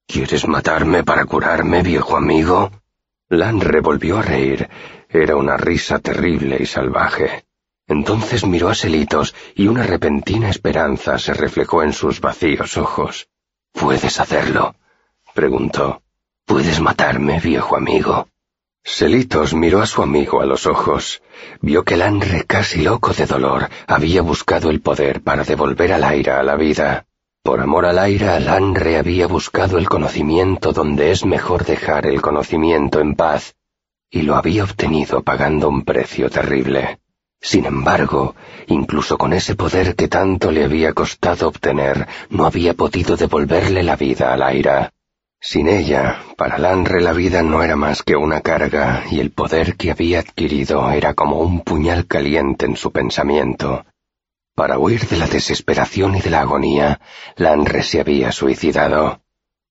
¿Quieres 0.06 0.48
matarme 0.48 1.04
para 1.04 1.26
curarme, 1.26 1.82
viejo 1.82 2.18
amigo? 2.18 2.72
Lan 3.30 3.62
revolvió 3.62 4.18
a 4.18 4.22
reír. 4.22 4.70
Era 5.10 5.38
una 5.38 5.56
risa 5.58 6.00
terrible 6.00 6.58
y 6.60 6.66
salvaje. 6.66 7.46
Entonces 7.88 8.46
miró 8.46 8.70
a 8.70 8.76
Selitos 8.76 9.36
y 9.56 9.68
una 9.68 9.84
repentina 9.84 10.50
esperanza 10.50 11.18
se 11.18 11.34
reflejó 11.34 11.84
en 11.84 11.94
sus 11.94 12.22
vacíos 12.22 12.78
ojos. 12.78 13.30
¿Puedes 13.72 14.20
hacerlo? 14.20 14.76
preguntó. 15.34 16.02
¿Puedes 16.46 16.80
matarme, 16.80 17.40
viejo 17.40 17.76
amigo? 17.76 18.28
Selitos 18.84 19.54
miró 19.54 19.82
a 19.82 19.86
su 19.86 20.02
amigo 20.02 20.42
a 20.42 20.46
los 20.46 20.66
ojos. 20.66 21.22
Vio 21.62 21.84
que 21.84 21.98
Lanre, 21.98 22.46
casi 22.46 22.82
loco 22.82 23.14
de 23.14 23.26
dolor, 23.26 23.70
había 23.88 24.22
buscado 24.22 24.70
el 24.70 24.82
poder 24.82 25.22
para 25.22 25.44
devolver 25.44 25.94
al 25.94 26.04
aire 26.04 26.32
a 26.32 26.44
la 26.44 26.56
vida. 26.56 27.06
Por 27.44 27.60
amor 27.60 27.86
al 27.86 28.00
aire, 28.00 28.40
Lanre 28.40 28.98
había 28.98 29.28
buscado 29.28 29.78
el 29.78 29.88
conocimiento 29.88 30.74
donde 30.74 31.12
es 31.12 31.26
mejor 31.26 31.66
dejar 31.66 32.06
el 32.08 32.22
conocimiento 32.22 33.00
en 33.00 33.16
paz, 33.16 33.56
y 34.10 34.24
lo 34.24 34.36
había 34.36 34.64
obtenido 34.64 35.24
pagando 35.24 35.70
un 35.70 35.84
precio 35.84 36.30
terrible. 36.30 37.00
Sin 37.40 37.66
embargo, 37.66 38.36
incluso 38.68 39.18
con 39.18 39.34
ese 39.34 39.56
poder 39.56 39.96
que 39.96 40.08
tanto 40.08 40.52
le 40.52 40.64
había 40.64 40.94
costado 40.94 41.48
obtener, 41.48 42.08
no 42.30 42.46
había 42.46 42.74
podido 42.76 43.16
devolverle 43.16 43.82
la 43.84 43.96
vida 43.96 44.34
al 44.34 44.44
aire. 44.44 44.92
Sin 45.44 45.68
ella, 45.68 46.24
para 46.38 46.60
Lanre 46.60 47.02
la 47.02 47.14
vida 47.14 47.42
no 47.42 47.64
era 47.64 47.76
más 47.76 48.04
que 48.04 48.16
una 48.16 48.42
carga 48.42 49.04
y 49.10 49.20
el 49.20 49.32
poder 49.32 49.76
que 49.76 49.90
había 49.90 50.20
adquirido 50.20 50.92
era 50.92 51.16
como 51.16 51.40
un 51.40 51.62
puñal 51.62 52.06
caliente 52.06 52.68
en 52.68 52.78
su 52.78 52.92
pensamiento. 52.92 53.84
Para 54.54 54.78
huir 54.78 55.08
de 55.08 55.18
la 55.18 55.26
desesperación 55.26 56.16
y 56.16 56.22
de 56.22 56.30
la 56.30 56.42
agonía, 56.42 57.02
Lanre 57.38 57.82
se 57.82 58.00
había 58.00 58.32
suicidado. 58.32 59.22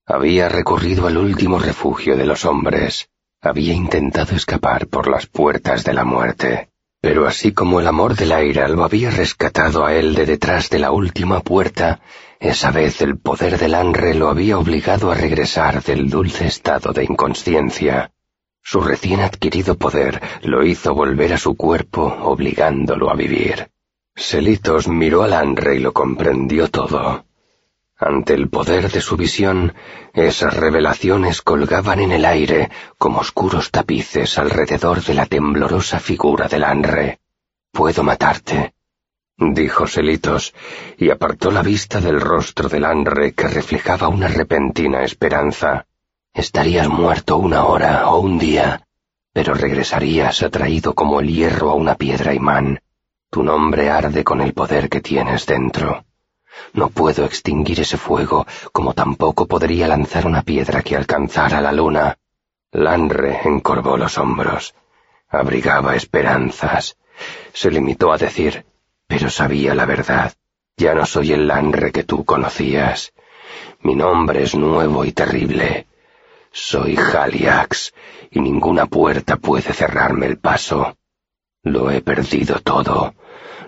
Había 0.07 0.49
recurrido 0.49 1.07
al 1.07 1.17
último 1.17 1.61
refugio 1.61 2.17
de 2.17 2.27
los 2.27 2.45
hombres. 2.45 3.09
Había 3.41 3.73
intentado 3.73 4.35
escapar 4.35 4.89
por 4.89 5.09
las 5.09 5.27
puertas 5.27 5.85
de 5.85 5.95
la 5.95 6.05
muerte. 6.05 6.71
Pero 7.01 7.29
así 7.29 7.53
como 7.53 7.79
el 7.79 7.87
amor 7.87 8.17
de 8.17 8.27
Laira 8.27 8.67
lo 8.67 8.83
había 8.83 9.11
rescatado 9.11 9.87
a 9.87 9.95
él 9.95 10.17
de 10.17 10.27
detrás 10.27 10.69
de 10.69 10.81
la 10.81 10.91
última 10.91 11.41
puerta, 11.41 12.01
esa 12.41 12.71
vez 12.71 13.03
el 13.03 13.19
poder 13.19 13.59
del 13.59 13.75
Anre 13.75 14.15
lo 14.15 14.31
había 14.31 14.59
obligado 14.59 15.13
a 15.13 15.15
regresar 15.15 15.83
del 15.83 16.09
dulce 16.09 16.47
estado 16.47 16.93
de 16.95 17.05
inconsciencia. 17.05 18.13
Su 18.63 18.81
recién 18.81 19.21
adquirido 19.21 19.77
poder 19.77 20.23
lo 20.43 20.65
hizo 20.65 20.95
volver 20.95 21.35
a 21.35 21.39
su 21.39 21.55
cuerpo, 21.55 22.03
obligándolo 22.23 23.11
a 23.11 23.15
vivir. 23.15 23.69
Selitos 24.17 24.89
miró 24.89 25.23
al 25.23 25.35
Anre 25.35 25.77
y 25.77 25.79
lo 25.81 25.93
comprendió 25.93 26.69
todo. 26.69 27.27
Ante 27.99 28.33
el 28.33 28.49
poder 28.49 28.91
de 28.91 29.03
su 29.03 29.19
visión, 29.19 29.75
esas 30.15 30.57
revelaciones 30.57 31.43
colgaban 31.43 32.01
en 32.01 32.13
el 32.13 32.25
aire 32.25 32.71
como 32.97 33.21
oscuros 33.21 33.71
tapices 33.71 34.39
alrededor 34.39 35.03
de 35.03 35.13
la 35.13 35.27
temblorosa 35.27 36.01
figura 36.01 36.49
del 36.49 36.65
Anre. 36.65 37.21
Puedo 37.71 38.03
matarte, 38.03 38.73
dijo 39.41 39.87
Selitos, 39.87 40.55
y 40.99 41.11
apartó 41.11 41.51
la 41.51 41.63
vista 41.63 42.01
del 42.01 42.21
rostro 42.21 42.69
del 42.69 42.85
Anre 42.85 43.33
que 43.33 43.49
reflejaba 43.49 44.09
una 44.09 44.29
repentina 44.29 45.03
esperanza. 45.03 45.87
Estarías 46.35 46.89
muerto 46.89 47.39
una 47.39 47.65
hora 47.65 48.09
o 48.09 48.21
un 48.21 48.39
día, 48.39 48.87
pero 49.33 49.55
regresarías 49.55 50.43
atraído 50.43 50.95
como 50.95 51.21
el 51.21 51.29
hierro 51.29 51.71
a 51.71 51.75
una 51.75 51.95
piedra 51.95 52.35
imán. 52.35 52.81
Tu 53.31 53.43
nombre 53.43 53.89
arde 53.89 54.23
con 54.25 54.43
el 54.43 54.53
poder 54.53 54.89
que 54.89 55.01
tienes 55.01 55.47
dentro. 55.47 56.05
No 56.75 56.91
puedo 56.91 57.25
extinguir 57.25 57.81
ese 57.81 57.97
fuego, 57.97 58.47
como 58.73 58.93
tampoco 58.93 59.47
podría 59.47 59.89
lanzar 59.89 60.27
una 60.27 60.43
piedra 60.43 60.83
que 60.83 60.97
alcanzara 60.97 61.61
la 61.61 61.73
luna. 61.73 62.19
Lanre 62.73 63.41
encorvó 63.45 63.97
los 63.97 64.19
hombros. 64.19 64.75
Abrigaba 65.29 65.97
esperanzas. 65.97 66.97
Se 67.53 67.71
limitó 67.71 68.13
a 68.13 68.19
decir, 68.19 68.65
pero 69.11 69.29
sabía 69.29 69.75
la 69.75 69.87
verdad. 69.87 70.33
Ya 70.77 70.95
no 70.95 71.05
soy 71.05 71.33
el 71.33 71.49
Lanre 71.49 71.91
que 71.91 72.05
tú 72.05 72.25
conocías. 72.25 73.13
Mi 73.81 73.97
nombre 73.97 74.45
es 74.45 74.55
nuevo 74.55 75.05
y 75.05 75.11
terrible. 75.11 75.89
Soy 76.53 76.97
Haliax, 76.97 77.93
y 78.31 78.39
ninguna 78.39 78.87
puerta 78.87 79.37
puede 79.37 79.73
cerrarme 79.73 80.27
el 80.27 80.39
paso. 80.39 80.97
Lo 81.65 81.91
he 81.91 82.03
perdido 82.03 82.61
todo. 82.61 83.15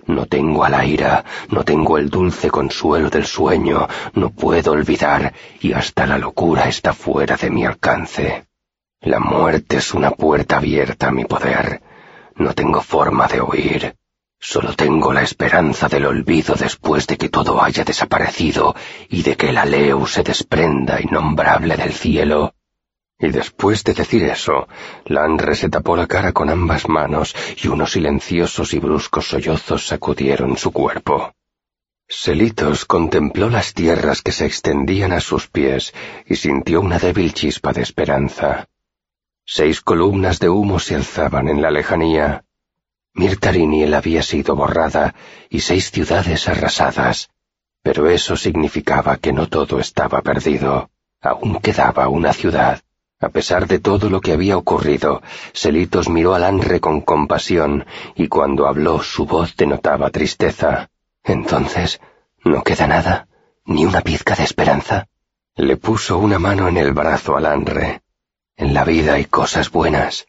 No 0.05 0.27
tengo 0.27 0.63
a 0.63 0.69
la 0.69 0.85
ira, 0.85 1.25
no 1.49 1.65
tengo 1.65 1.97
el 1.97 2.09
dulce 2.09 2.49
consuelo 2.49 3.09
del 3.09 3.25
sueño, 3.25 3.89
no 4.13 4.29
puedo 4.29 4.71
olvidar, 4.71 5.33
y 5.59 5.73
hasta 5.73 6.05
la 6.05 6.17
locura 6.17 6.69
está 6.69 6.93
fuera 6.93 7.35
de 7.35 7.49
mi 7.49 7.65
alcance. 7.65 8.47
La 9.01 9.19
muerte 9.19 9.75
es 9.77 9.93
una 9.93 10.11
puerta 10.11 10.55
abierta 10.55 11.09
a 11.09 11.11
mi 11.11 11.25
poder. 11.25 11.81
No 12.37 12.53
tengo 12.53 12.79
forma 12.81 13.27
de 13.27 13.41
huir. 13.41 13.97
Solo 14.51 14.73
tengo 14.73 15.13
la 15.13 15.23
esperanza 15.29 15.87
del 15.87 16.05
olvido 16.05 16.55
después 16.55 17.07
de 17.07 17.15
que 17.17 17.29
todo 17.29 17.63
haya 17.63 17.83
desaparecido 17.85 18.75
y 19.09 19.23
de 19.23 19.37
que 19.37 19.49
el 19.51 19.57
aleu 19.57 20.05
se 20.05 20.21
desprenda 20.21 20.99
innombrable 20.99 21.77
del 21.77 21.93
cielo 21.93 22.53
y 23.23 23.29
después 23.29 23.85
de 23.85 23.93
decir 23.93 24.23
eso, 24.23 24.67
Landre 25.05 25.55
se 25.55 25.69
tapó 25.69 25.95
la 25.95 26.07
cara 26.07 26.33
con 26.33 26.49
ambas 26.49 26.89
manos 26.89 27.33
y 27.61 27.69
unos 27.69 27.93
silenciosos 27.93 28.73
y 28.73 28.79
bruscos 28.79 29.29
sollozos 29.29 29.87
sacudieron 29.87 30.57
su 30.57 30.73
cuerpo. 30.73 31.33
Selitos 32.05 32.83
contempló 32.83 33.49
las 33.49 33.73
tierras 33.73 34.21
que 34.21 34.33
se 34.33 34.45
extendían 34.45 35.13
a 35.13 35.21
sus 35.21 35.47
pies 35.47 35.93
y 36.25 36.35
sintió 36.35 36.81
una 36.81 36.99
débil 36.99 37.33
chispa 37.33 37.71
de 37.71 37.81
esperanza. 37.81 38.67
Seis 39.45 39.79
columnas 39.79 40.39
de 40.39 40.49
humo 40.49 40.79
se 40.79 40.95
alzaban 40.95 41.47
en 41.47 41.61
la 41.61 41.71
lejanía. 41.71 42.43
Mirtariniel 43.13 43.93
había 43.93 44.23
sido 44.23 44.55
borrada 44.55 45.13
y 45.49 45.59
seis 45.59 45.91
ciudades 45.91 46.47
arrasadas, 46.47 47.29
pero 47.83 48.09
eso 48.09 48.35
significaba 48.35 49.17
que 49.17 49.33
no 49.33 49.47
todo 49.47 49.79
estaba 49.79 50.21
perdido. 50.21 50.89
Aún 51.21 51.59
quedaba 51.59 52.09
una 52.09 52.33
ciudad. 52.33 52.81
A 53.19 53.29
pesar 53.29 53.67
de 53.67 53.79
todo 53.79 54.09
lo 54.09 54.19
que 54.19 54.33
había 54.33 54.57
ocurrido, 54.57 55.21
Selitos 55.53 56.09
miró 56.09 56.33
al 56.33 56.43
Anre 56.43 56.81
con 56.81 57.01
compasión 57.01 57.85
y 58.15 58.27
cuando 58.27 58.67
habló 58.67 59.01
su 59.01 59.25
voz 59.25 59.55
denotaba 59.55 60.09
tristeza. 60.09 60.89
Entonces, 61.23 62.01
¿no 62.43 62.63
queda 62.63 62.87
nada? 62.87 63.27
¿Ni 63.65 63.85
una 63.85 64.01
pizca 64.01 64.35
de 64.35 64.43
esperanza? 64.43 65.07
Le 65.55 65.77
puso 65.77 66.17
una 66.17 66.39
mano 66.39 66.67
en 66.67 66.77
el 66.77 66.91
brazo 66.91 67.37
al 67.37 67.45
Anre. 67.45 68.01
En 68.57 68.73
la 68.73 68.83
vida 68.83 69.13
hay 69.13 69.25
cosas 69.25 69.71
buenas. 69.71 70.25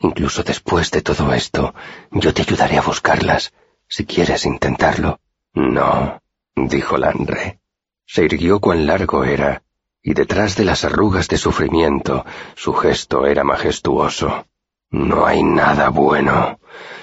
Incluso 0.00 0.42
después 0.42 0.90
de 0.90 1.02
todo 1.02 1.32
esto, 1.32 1.74
yo 2.10 2.34
te 2.34 2.42
ayudaré 2.42 2.78
a 2.78 2.82
buscarlas, 2.82 3.52
si 3.88 4.04
quieres 4.04 4.44
intentarlo. 4.46 5.20
No, 5.54 6.20
dijo 6.56 6.96
Lanre. 6.96 7.60
Se 8.06 8.24
irguió 8.24 8.60
cuán 8.60 8.86
largo 8.86 9.24
era 9.24 9.62
y 10.02 10.14
detrás 10.14 10.56
de 10.56 10.64
las 10.64 10.84
arrugas 10.84 11.28
de 11.28 11.36
sufrimiento 11.36 12.24
su 12.56 12.72
gesto 12.74 13.26
era 13.26 13.44
majestuoso. 13.44 14.46
No 14.90 15.26
hay 15.26 15.42
nada 15.42 15.90
bueno. 15.90 16.58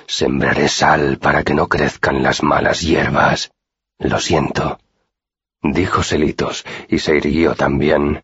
Sembraré 0.07 0.67
sal 0.67 1.17
para 1.17 1.43
que 1.43 1.53
no 1.53 1.67
crezcan 1.67 2.23
las 2.23 2.43
malas 2.43 2.81
hierbas. 2.81 3.51
Lo 3.99 4.19
siento. 4.19 4.79
Dijo 5.61 6.03
Selitos, 6.03 6.65
y 6.87 6.99
se 6.99 7.15
irguió 7.15 7.55
también. 7.55 8.23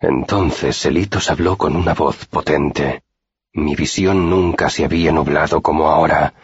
Entonces 0.00 0.76
Selitos 0.76 1.30
habló 1.30 1.56
con 1.56 1.76
una 1.76 1.94
voz 1.94 2.26
potente. 2.26 3.02
Mi 3.52 3.74
visión 3.74 4.28
nunca 4.28 4.70
se 4.70 4.84
había 4.84 5.12
nublado 5.12 5.62
como 5.62 5.88
ahora. 5.88 6.34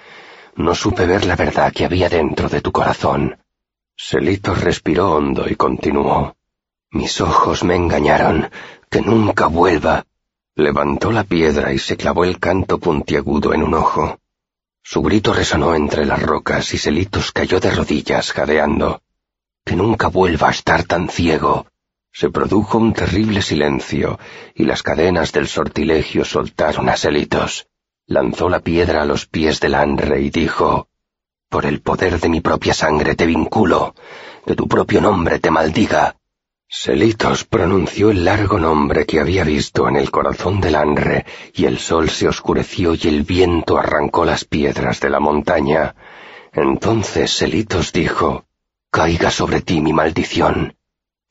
No 0.56 0.74
supe 0.74 1.06
ver 1.06 1.24
la 1.26 1.36
verdad 1.36 1.72
que 1.72 1.84
había 1.84 2.08
dentro 2.08 2.48
de 2.48 2.60
tu 2.60 2.72
corazón. 2.72 3.38
Selitos 3.96 4.60
respiró 4.60 5.12
hondo 5.12 5.48
y 5.48 5.54
continuó. 5.54 6.36
Mis 6.90 7.20
ojos 7.20 7.64
me 7.64 7.76
engañaron. 7.76 8.50
Que 8.90 9.00
nunca 9.00 9.46
vuelva. 9.46 10.06
Levantó 10.56 11.10
la 11.10 11.24
piedra 11.24 11.72
y 11.72 11.78
se 11.78 11.96
clavó 11.96 12.24
el 12.24 12.38
canto 12.38 12.78
puntiagudo 12.78 13.52
en 13.52 13.62
un 13.62 13.74
ojo. 13.74 14.18
Su 14.82 15.02
grito 15.02 15.32
resonó 15.32 15.74
entre 15.74 16.06
las 16.06 16.22
rocas 16.22 16.72
y 16.74 16.78
Selitos 16.78 17.32
cayó 17.32 17.58
de 17.58 17.70
rodillas, 17.70 18.32
jadeando. 18.32 19.02
Que 19.64 19.74
nunca 19.74 20.08
vuelva 20.08 20.48
a 20.48 20.52
estar 20.52 20.84
tan 20.84 21.08
ciego. 21.08 21.66
Se 22.16 22.30
produjo 22.30 22.78
un 22.78 22.92
terrible 22.92 23.42
silencio 23.42 24.20
y 24.54 24.62
las 24.62 24.84
cadenas 24.84 25.32
del 25.32 25.48
sortilegio 25.48 26.24
soltaron 26.24 26.88
a 26.88 26.96
Selitos. 26.96 27.66
Lanzó 28.06 28.48
la 28.48 28.60
piedra 28.60 29.02
a 29.02 29.04
los 29.04 29.26
pies 29.26 29.58
del 29.58 29.74
Anre 29.74 30.20
y 30.20 30.30
dijo, 30.30 30.86
Por 31.48 31.66
el 31.66 31.80
poder 31.80 32.20
de 32.20 32.28
mi 32.28 32.40
propia 32.40 32.72
sangre 32.72 33.16
te 33.16 33.26
vinculo, 33.26 33.96
que 34.46 34.54
tu 34.54 34.68
propio 34.68 35.00
nombre 35.00 35.40
te 35.40 35.50
maldiga, 35.50 36.14
Selitos 36.68 37.44
pronunció 37.44 38.10
el 38.10 38.24
largo 38.24 38.60
nombre 38.60 39.06
que 39.06 39.18
había 39.18 39.42
visto 39.42 39.88
en 39.88 39.96
el 39.96 40.12
corazón 40.12 40.60
del 40.60 40.76
Anre, 40.76 41.26
y 41.52 41.64
el 41.64 41.78
sol 41.78 42.10
se 42.10 42.28
oscureció 42.28 42.94
y 42.94 43.08
el 43.08 43.22
viento 43.22 43.76
arrancó 43.76 44.24
las 44.24 44.44
piedras 44.44 45.00
de 45.00 45.10
la 45.10 45.18
montaña. 45.18 45.96
Entonces 46.52 47.32
Selitos 47.32 47.92
dijo, 47.92 48.44
Caiga 48.90 49.32
sobre 49.32 49.62
ti 49.62 49.80
mi 49.80 49.92
maldición, 49.92 50.76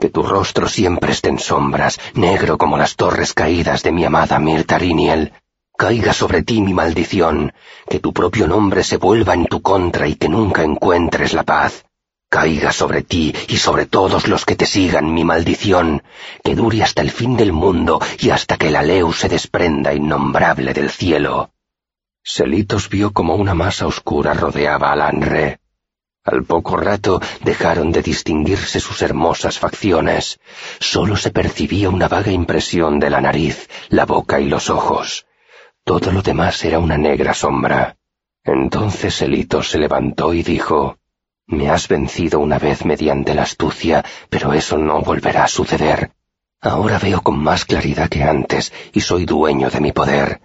que 0.03 0.09
tu 0.09 0.21
rostro 0.21 0.67
siempre 0.67 1.13
esté 1.13 1.29
en 1.29 1.39
sombras, 1.39 1.97
negro 2.13 2.57
como 2.57 2.77
las 2.77 2.97
torres 2.97 3.31
caídas 3.31 3.83
de 3.83 3.93
mi 3.93 4.03
amada 4.03 4.37
Mirtariniel. 4.37 5.31
Caiga 5.77 6.11
sobre 6.11 6.43
ti 6.43 6.59
mi 6.59 6.73
maldición, 6.73 7.53
que 7.87 8.01
tu 8.01 8.11
propio 8.11 8.45
nombre 8.45 8.83
se 8.83 8.97
vuelva 8.97 9.33
en 9.33 9.45
tu 9.45 9.61
contra 9.61 10.05
y 10.05 10.15
que 10.15 10.27
nunca 10.27 10.61
encuentres 10.61 11.31
la 11.31 11.43
paz 11.43 11.85
caiga 12.29 12.73
sobre 12.73 13.03
ti 13.03 13.33
y 13.47 13.57
sobre 13.57 13.85
todos 13.85 14.27
los 14.27 14.43
que 14.43 14.55
te 14.57 14.65
sigan 14.65 15.13
mi 15.13 15.23
maldición, 15.23 16.03
que 16.43 16.55
dure 16.55 16.83
hasta 16.83 17.01
el 17.01 17.11
fin 17.11 17.37
del 17.37 17.53
mundo 17.53 18.01
y 18.19 18.31
hasta 18.31 18.57
que 18.57 18.71
la 18.71 18.81
leu 18.81 19.13
se 19.13 19.29
desprenda 19.29 19.93
innombrable 19.93 20.73
del 20.73 20.89
cielo. 20.89 21.51
Selitos 22.23 22.89
vio 22.89 23.13
como 23.13 23.35
una 23.35 23.53
masa 23.53 23.87
oscura 23.87 24.33
rodeaba 24.33 24.91
al 24.91 25.01
Anre. 25.01 25.59
Al 26.25 26.45
poco 26.45 26.77
rato 26.77 27.19
dejaron 27.41 27.91
de 27.91 28.01
distinguirse 28.01 28.79
sus 28.79 29.01
hermosas 29.01 29.59
facciones. 29.59 30.39
Solo 30.79 31.17
se 31.17 31.31
percibía 31.31 31.89
una 31.89 32.07
vaga 32.07 32.31
impresión 32.31 32.99
de 32.99 33.09
la 33.09 33.19
nariz, 33.19 33.69
la 33.89 34.05
boca 34.05 34.39
y 34.39 34.45
los 34.45 34.69
ojos. 34.69 35.25
Todo 35.83 36.13
lo 36.13 36.21
demás 36.21 36.63
era 36.63 36.79
una 36.79 36.97
negra 36.97 37.33
sombra. 37.33 37.97
Entonces 38.45 39.15
Selitos 39.15 39.69
se 39.69 39.79
levantó 39.79 40.33
y 40.33 40.43
dijo, 40.43 40.97
me 41.45 41.69
has 41.69 41.89
vencido 41.89 42.39
una 42.39 42.57
vez 42.57 42.85
mediante 42.85 43.33
la 43.33 43.43
astucia, 43.43 44.05
pero 44.29 44.53
eso 44.53 44.77
no 44.77 45.01
volverá 45.01 45.43
a 45.43 45.49
suceder. 45.49 46.11
Ahora 46.61 46.99
veo 46.99 47.21
con 47.21 47.37
más 47.37 47.65
claridad 47.65 48.07
que 48.07 48.23
antes 48.23 48.71
y 48.93 49.01
soy 49.01 49.25
dueño 49.25 49.69
de 49.69 49.81
mi 49.81 49.91
poder. 49.91 50.39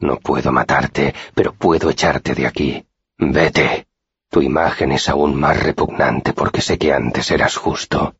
No 0.00 0.18
puedo 0.18 0.50
matarte, 0.50 1.14
pero 1.34 1.52
puedo 1.52 1.88
echarte 1.88 2.34
de 2.34 2.48
aquí. 2.48 2.84
Vete. 3.16 3.86
Tu 4.34 4.42
imagen 4.42 4.90
es 4.90 5.08
aún 5.08 5.36
más 5.36 5.62
repugnante 5.62 6.32
porque 6.32 6.60
sé 6.60 6.76
que 6.76 6.92
antes 6.92 7.30
eras 7.30 7.54
justo. 7.54 8.16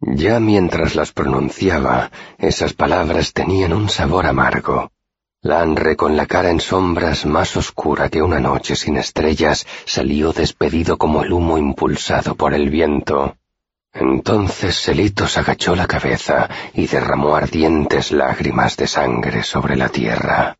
Ya 0.00 0.40
mientras 0.40 0.96
las 0.96 1.12
pronunciaba, 1.12 2.10
esas 2.36 2.72
palabras 2.72 3.32
tenían 3.32 3.72
un 3.72 3.88
sabor 3.88 4.26
amargo. 4.26 4.90
Lanre, 5.40 5.94
con 5.94 6.16
la 6.16 6.26
cara 6.26 6.50
en 6.50 6.58
sombras 6.58 7.26
más 7.26 7.56
oscura 7.56 8.08
que 8.08 8.22
una 8.22 8.40
noche 8.40 8.74
sin 8.74 8.96
estrellas, 8.96 9.64
salió 9.84 10.32
despedido 10.32 10.98
como 10.98 11.22
el 11.22 11.32
humo 11.32 11.56
impulsado 11.58 12.34
por 12.34 12.54
el 12.54 12.68
viento. 12.68 13.36
Entonces 13.92 14.74
Selitos 14.74 15.38
agachó 15.38 15.76
la 15.76 15.86
cabeza 15.86 16.50
y 16.74 16.88
derramó 16.88 17.36
ardientes 17.36 18.10
lágrimas 18.10 18.76
de 18.76 18.88
sangre 18.88 19.44
sobre 19.44 19.76
la 19.76 19.90
tierra. 19.90 20.56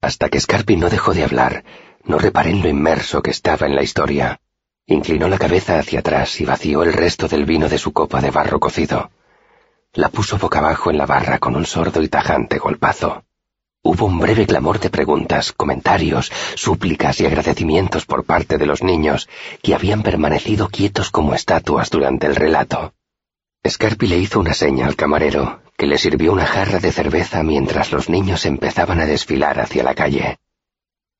Hasta 0.00 0.28
que 0.28 0.38
Scarpi 0.38 0.76
no 0.76 0.88
dejó 0.88 1.14
de 1.14 1.24
hablar, 1.24 1.64
no 2.10 2.18
reparé 2.18 2.50
en 2.50 2.60
lo 2.60 2.68
inmerso 2.68 3.22
que 3.22 3.30
estaba 3.30 3.66
en 3.66 3.76
la 3.76 3.82
historia. 3.82 4.40
Inclinó 4.86 5.28
la 5.28 5.38
cabeza 5.38 5.78
hacia 5.78 6.00
atrás 6.00 6.40
y 6.40 6.44
vació 6.44 6.82
el 6.82 6.92
resto 6.92 7.28
del 7.28 7.44
vino 7.44 7.68
de 7.68 7.78
su 7.78 7.92
copa 7.92 8.20
de 8.20 8.32
barro 8.32 8.58
cocido. 8.58 9.10
La 9.92 10.08
puso 10.08 10.36
boca 10.36 10.58
abajo 10.58 10.90
en 10.90 10.98
la 10.98 11.06
barra 11.06 11.38
con 11.38 11.54
un 11.54 11.64
sordo 11.64 12.02
y 12.02 12.08
tajante 12.08 12.58
golpazo. 12.58 13.24
Hubo 13.82 14.06
un 14.06 14.18
breve 14.18 14.44
clamor 14.44 14.80
de 14.80 14.90
preguntas, 14.90 15.52
comentarios, 15.52 16.30
súplicas 16.56 17.20
y 17.20 17.26
agradecimientos 17.26 18.04
por 18.04 18.24
parte 18.24 18.58
de 18.58 18.66
los 18.66 18.82
niños, 18.82 19.28
que 19.62 19.74
habían 19.74 20.02
permanecido 20.02 20.68
quietos 20.68 21.10
como 21.10 21.34
estatuas 21.34 21.90
durante 21.90 22.26
el 22.26 22.34
relato. 22.34 22.92
Scarpi 23.66 24.08
le 24.08 24.18
hizo 24.18 24.40
una 24.40 24.54
seña 24.54 24.86
al 24.86 24.96
camarero, 24.96 25.62
que 25.78 25.86
le 25.86 25.96
sirvió 25.96 26.32
una 26.32 26.46
jarra 26.46 26.80
de 26.80 26.92
cerveza 26.92 27.42
mientras 27.42 27.92
los 27.92 28.08
niños 28.08 28.44
empezaban 28.46 29.00
a 29.00 29.06
desfilar 29.06 29.60
hacia 29.60 29.82
la 29.84 29.94
calle. 29.94 30.38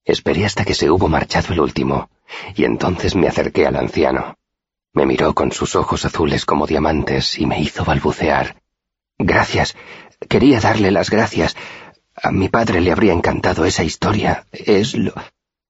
Esperé 0.05 0.45
hasta 0.45 0.65
que 0.65 0.75
se 0.75 0.91
hubo 0.91 1.09
marchado 1.09 1.53
el 1.53 1.61
último, 1.61 2.11
y 2.55 2.65
entonces 2.65 3.15
me 3.15 3.29
acerqué 3.29 3.67
al 3.67 3.77
anciano. 3.77 4.37
Me 4.93 5.07
miró 5.07 5.35
con 5.35 5.53
sus 5.53 5.77
ojos 5.77 6.05
azules 6.05 6.45
como 6.45 6.67
diamantes 6.67 7.39
y 7.39 7.47
me 7.47 7.61
hizo 7.61 7.85
balbucear. 7.85 8.61
Gracias. 9.19 9.77
Quería 10.29 10.61
darle 10.61 10.91
las 10.91 11.11
gracias. 11.11 11.57
A 12.17 12.33
mi 12.33 12.49
padre 12.49 12.81
le 12.81 12.91
habría 12.91 13.13
encantado 13.13 13.65
esa 13.65 13.85
historia. 13.85 14.47
Es 14.51 14.95
lo... 14.95 15.15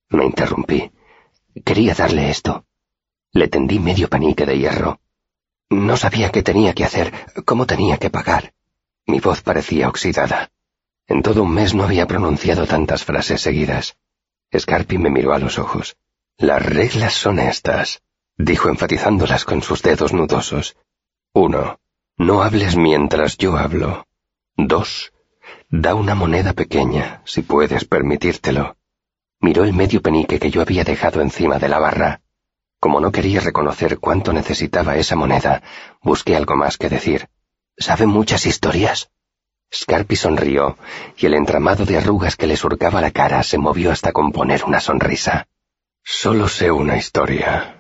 Me 0.09 0.25
interrumpí. 0.25 0.91
Quería 1.65 1.95
darle 1.95 2.31
esto. 2.31 2.65
Le 3.33 3.49
tendí 3.49 3.79
medio 3.79 4.09
panique 4.09 4.47
de 4.47 4.59
hierro. 4.59 5.01
No 5.69 5.97
sabía 5.97 6.33
qué 6.33 6.43
tenía 6.43 6.75
que 6.75 6.85
hacer, 6.85 7.13
cómo 7.45 7.67
tenía 7.67 7.99
que 7.99 8.11
pagar. 8.11 8.55
Mi 9.07 9.21
voz 9.21 9.43
parecía 9.43 9.89
oxidada. 9.89 10.51
En 11.07 11.23
todo 11.23 11.43
un 11.43 11.53
mes 11.53 11.75
no 11.75 11.85
había 11.85 12.07
pronunciado 12.07 12.67
tantas 12.67 13.05
frases 13.05 13.41
seguidas. 13.41 13.97
Scarpi 14.57 14.99
me 14.99 15.11
miró 15.11 15.33
a 15.33 15.39
los 15.39 15.59
ojos. 15.59 15.97
Las 16.37 16.65
reglas 16.65 17.15
son 17.15 17.39
estas, 17.39 18.03
dijo 18.37 18.69
enfatizándolas 18.69 19.45
con 19.45 19.63
sus 19.63 19.83
dedos 19.83 20.13
nudosos. 20.13 20.77
Uno, 21.33 21.79
no 22.17 22.43
hables 22.43 22.77
mientras 22.77 23.37
yo 23.37 23.57
hablo. 23.57 24.07
Dos, 24.57 25.13
da 25.69 25.95
una 25.95 26.15
moneda 26.15 26.53
pequeña, 26.53 27.23
si 27.25 27.43
puedes 27.43 27.85
permitírtelo. 27.85 28.77
Miró 29.41 29.65
el 29.65 29.73
medio 29.73 30.03
penique 30.03 30.39
que 30.39 30.51
yo 30.51 30.61
había 30.61 30.85
dejado 30.85 31.21
encima 31.23 31.59
de 31.59 31.69
la 31.69 31.79
barra. 31.79 32.21
Como 32.79 33.01
no 33.01 33.13
quería 33.13 33.41
reconocer 33.41 33.99
cuánto 33.99 34.33
necesitaba 34.33 34.97
esa 34.97 35.17
moneda, 35.17 35.63
busqué 36.03 36.37
algo 36.37 36.57
más 36.57 36.77
que 36.77 36.89
decir. 36.89 37.29
¿Sabe 37.77 38.07
muchas 38.07 38.47
historias? 38.47 39.11
Scarpi 39.73 40.17
sonrió, 40.17 40.77
y 41.17 41.27
el 41.27 41.35
entramado 41.35 41.85
de 41.85 41.97
arrugas 41.97 42.35
que 42.37 42.49
le 42.49 42.57
surcaba 42.57 43.01
la 43.01 43.13
cara 43.13 43.43
se 43.45 43.57
movió 43.57 43.93
hasta 43.93 44.13
componer 44.13 44.65
una 44.65 44.81
sonrisa. 44.81 45.47
Solo 46.03 46.49
sé 46.49 46.73
una 46.73 46.97
historia, 46.97 47.77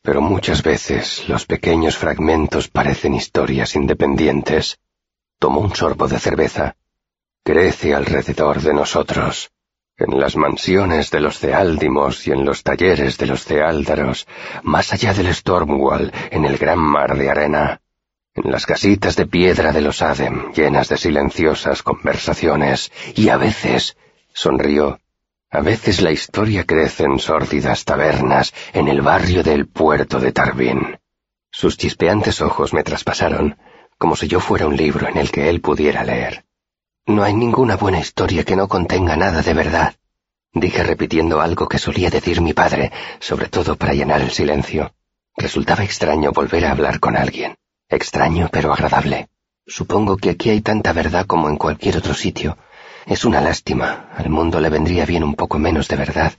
pero 0.00 0.22
muchas 0.22 0.62
veces 0.62 1.28
los 1.28 1.44
pequeños 1.44 1.98
fragmentos 1.98 2.68
parecen 2.68 3.14
historias 3.14 3.74
independientes. 3.74 4.78
Tomó 5.38 5.60
un 5.60 5.74
sorbo 5.74 6.08
de 6.08 6.18
cerveza. 6.18 6.76
Crece 7.42 7.94
alrededor 7.94 8.62
de 8.62 8.72
nosotros, 8.72 9.50
en 9.98 10.18
las 10.18 10.36
mansiones 10.36 11.10
de 11.10 11.20
los 11.20 11.38
ceáldimos 11.38 12.26
y 12.26 12.32
en 12.32 12.46
los 12.46 12.62
talleres 12.62 13.18
de 13.18 13.26
los 13.26 13.44
ceáldaros, 13.44 14.26
más 14.62 14.94
allá 14.94 15.12
del 15.12 15.34
Stormwall, 15.34 16.10
en 16.30 16.46
el 16.46 16.56
gran 16.56 16.78
mar 16.78 17.18
de 17.18 17.30
arena 17.30 17.80
en 18.34 18.50
las 18.50 18.66
casitas 18.66 19.14
de 19.14 19.26
piedra 19.26 19.72
de 19.72 19.80
los 19.80 20.02
Adem, 20.02 20.52
llenas 20.52 20.88
de 20.88 20.96
silenciosas 20.96 21.82
conversaciones, 21.82 22.90
y 23.14 23.28
a 23.28 23.36
veces, 23.36 23.96
sonrió, 24.32 24.98
a 25.50 25.60
veces 25.60 26.02
la 26.02 26.10
historia 26.10 26.64
crece 26.64 27.04
en 27.04 27.20
sórdidas 27.20 27.84
tabernas 27.84 28.52
en 28.72 28.88
el 28.88 29.02
barrio 29.02 29.44
del 29.44 29.68
puerto 29.68 30.18
de 30.18 30.32
Tarbín. 30.32 30.98
Sus 31.52 31.78
chispeantes 31.78 32.40
ojos 32.40 32.74
me 32.74 32.82
traspasaron, 32.82 33.56
como 33.98 34.16
si 34.16 34.26
yo 34.26 34.40
fuera 34.40 34.66
un 34.66 34.76
libro 34.76 35.08
en 35.08 35.16
el 35.16 35.30
que 35.30 35.48
él 35.48 35.60
pudiera 35.60 36.02
leer. 36.02 36.44
No 37.06 37.22
hay 37.22 37.34
ninguna 37.34 37.76
buena 37.76 38.00
historia 38.00 38.42
que 38.42 38.56
no 38.56 38.66
contenga 38.66 39.16
nada 39.16 39.42
de 39.42 39.54
verdad, 39.54 39.94
dije 40.52 40.82
repitiendo 40.82 41.40
algo 41.40 41.68
que 41.68 41.78
solía 41.78 42.10
decir 42.10 42.40
mi 42.40 42.52
padre, 42.52 42.90
sobre 43.20 43.48
todo 43.48 43.76
para 43.76 43.94
llenar 43.94 44.22
el 44.22 44.32
silencio. 44.32 44.92
Resultaba 45.36 45.84
extraño 45.84 46.32
volver 46.32 46.64
a 46.66 46.72
hablar 46.72 46.98
con 46.98 47.16
alguien. 47.16 47.54
Extraño, 47.88 48.48
pero 48.50 48.72
agradable. 48.72 49.28
Supongo 49.66 50.16
que 50.16 50.30
aquí 50.30 50.50
hay 50.50 50.60
tanta 50.60 50.92
verdad 50.92 51.26
como 51.26 51.48
en 51.48 51.56
cualquier 51.56 51.96
otro 51.96 52.14
sitio. 52.14 52.58
Es 53.06 53.24
una 53.24 53.40
lástima. 53.40 54.10
Al 54.16 54.30
mundo 54.30 54.60
le 54.60 54.70
vendría 54.70 55.04
bien 55.06 55.24
un 55.24 55.34
poco 55.34 55.58
menos 55.58 55.88
de 55.88 55.96
verdad 55.96 56.32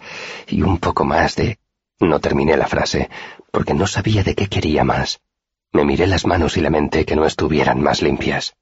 y 0.47 0.61
un 0.61 0.79
poco 0.79 1.05
más 1.05 1.35
de... 1.35 1.59
No 1.99 2.19
terminé 2.19 2.57
la 2.57 2.67
frase, 2.67 3.09
porque 3.51 3.73
no 3.73 3.87
sabía 3.87 4.23
de 4.23 4.35
qué 4.35 4.47
quería 4.47 4.83
más. 4.83 5.21
Me 5.71 5.85
miré 5.85 6.07
las 6.07 6.25
manos 6.25 6.57
y 6.57 6.61
lamenté 6.61 7.05
que 7.05 7.15
no 7.15 7.25
estuvieran 7.25 7.81
más 7.81 8.01
limpias. 8.01 8.55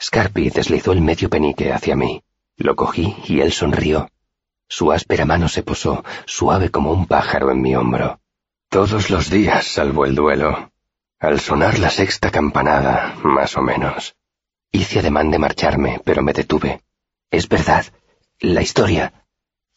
Scarpi 0.00 0.50
deslizó 0.50 0.92
el 0.92 1.00
medio 1.00 1.28
penique 1.28 1.72
hacia 1.72 1.94
mí. 1.94 2.22
Lo 2.56 2.74
cogí 2.76 3.14
y 3.26 3.40
él 3.40 3.52
sonrió. 3.52 4.10
Su 4.68 4.92
áspera 4.92 5.24
mano 5.24 5.48
se 5.48 5.62
posó, 5.62 6.04
suave 6.26 6.70
como 6.70 6.92
un 6.92 7.06
pájaro 7.06 7.50
en 7.50 7.60
mi 7.60 7.74
hombro. 7.74 8.20
Todos 8.68 9.10
los 9.10 9.30
días 9.30 9.66
salvo 9.66 10.04
el 10.04 10.14
duelo, 10.14 10.69
al 11.20 11.38
sonar 11.38 11.78
la 11.78 11.90
sexta 11.90 12.30
campanada, 12.30 13.14
más 13.22 13.56
o 13.58 13.60
menos. 13.62 14.16
Hice 14.72 15.00
ademán 15.00 15.30
de 15.30 15.38
marcharme, 15.38 16.00
pero 16.02 16.22
me 16.22 16.32
detuve. 16.32 16.80
Es 17.30 17.46
verdad. 17.46 17.84
La 18.38 18.62
historia. 18.62 19.12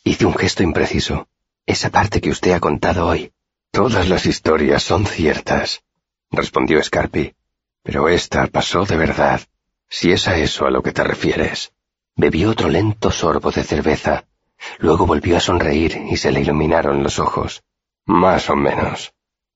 Hice 0.06 0.26
un 0.26 0.36
gesto 0.36 0.64
impreciso. 0.64 1.28
Esa 1.66 1.90
parte 1.90 2.22
que 2.22 2.30
usted 2.30 2.54
ha 2.54 2.62
contado 2.62 3.08
hoy. 3.08 3.34
Todas 3.72 4.08
las 4.08 4.26
historias 4.26 4.84
son 4.84 5.06
ciertas, 5.06 5.84
respondió 6.32 6.82
Scarpi. 6.82 7.34
Pero 7.82 8.08
esta 8.08 8.48
pasó 8.48 8.86
de 8.86 8.96
verdad, 8.96 9.42
si 9.90 10.12
es 10.14 10.28
a 10.30 10.38
eso 10.38 10.66
a 10.66 10.72
lo 10.72 10.82
que 10.82 10.94
te 10.94 11.04
refieres. 11.04 11.74
Bebió 12.16 12.52
otro 12.52 12.70
lento 12.70 13.12
sorbo 13.12 13.52
de 13.52 13.64
cerveza. 13.64 14.26
Luego 14.78 15.06
volvió 15.06 15.36
a 15.36 15.42
sonreír 15.42 16.04
y 16.10 16.16
se 16.16 16.32
le 16.32 16.42
iluminaron 16.42 17.04
los 17.04 17.20
ojos. 17.20 17.64
Más 18.06 18.50
o 18.50 18.56
menos. 18.56 19.14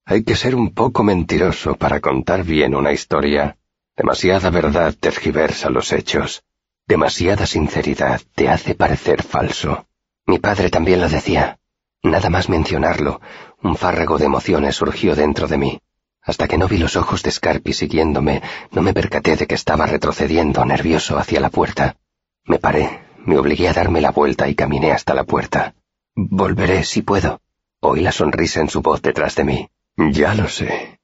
Hay 0.10 0.24
que 0.24 0.38
ser 0.38 0.56
un 0.56 0.74
poco 0.74 1.04
mentiroso 1.04 1.76
para 1.76 2.00
contar 2.00 2.46
bien 2.46 2.74
una 2.76 2.94
historia. 2.94 3.58
Demasiada 3.94 4.50
verdad 4.50 4.96
tergiversa 4.98 5.70
los 5.70 5.92
hechos. 5.92 6.46
Demasiada 6.88 7.46
sinceridad 7.46 8.22
te 8.34 8.48
hace 8.48 8.74
parecer 8.74 9.22
falso. 9.22 9.86
Mi 10.26 10.40
padre 10.40 10.70
también 10.70 11.02
lo 11.02 11.10
decía. 11.10 11.60
Nada 12.04 12.30
más 12.30 12.48
mencionarlo, 12.48 13.20
un 13.62 13.76
fárrago 13.76 14.18
de 14.18 14.28
emociones 14.28 14.78
surgió 14.78 15.14
dentro 15.14 15.50
de 15.50 15.58
mí. 15.58 15.82
Hasta 16.22 16.48
que 16.48 16.58
no 16.58 16.70
vi 16.70 16.78
los 16.78 16.96
ojos 16.96 17.22
de 17.22 17.32
Scarpi 17.32 17.74
siguiéndome, 17.74 18.42
no 18.72 18.82
me 18.82 18.94
percaté 18.94 19.36
de 19.36 19.46
que 19.46 19.56
estaba 19.56 19.88
retrocediendo 19.88 20.64
nervioso 20.64 21.18
hacia 21.18 21.42
la 21.42 21.50
puerta. 21.50 21.98
Me 22.46 22.60
paré, 22.60 23.02
me 23.26 23.38
obligué 23.38 23.68
a 23.68 23.74
darme 23.74 24.00
la 24.00 24.12
vuelta 24.12 24.48
y 24.48 24.56
caminé 24.56 24.94
hasta 24.94 25.14
la 25.14 25.26
puerta. 25.26 25.76
Volveré 26.16 26.86
si 26.86 27.02
puedo. 27.02 27.42
Oí 27.82 28.00
la 28.00 28.14
sonrisa 28.14 28.62
en 28.62 28.70
su 28.70 28.82
voz 28.82 29.02
detrás 29.02 29.36
de 29.36 29.44
mí. 29.44 29.70
Ya 29.98 30.34
lo 30.36 30.48
sé. 30.48 30.97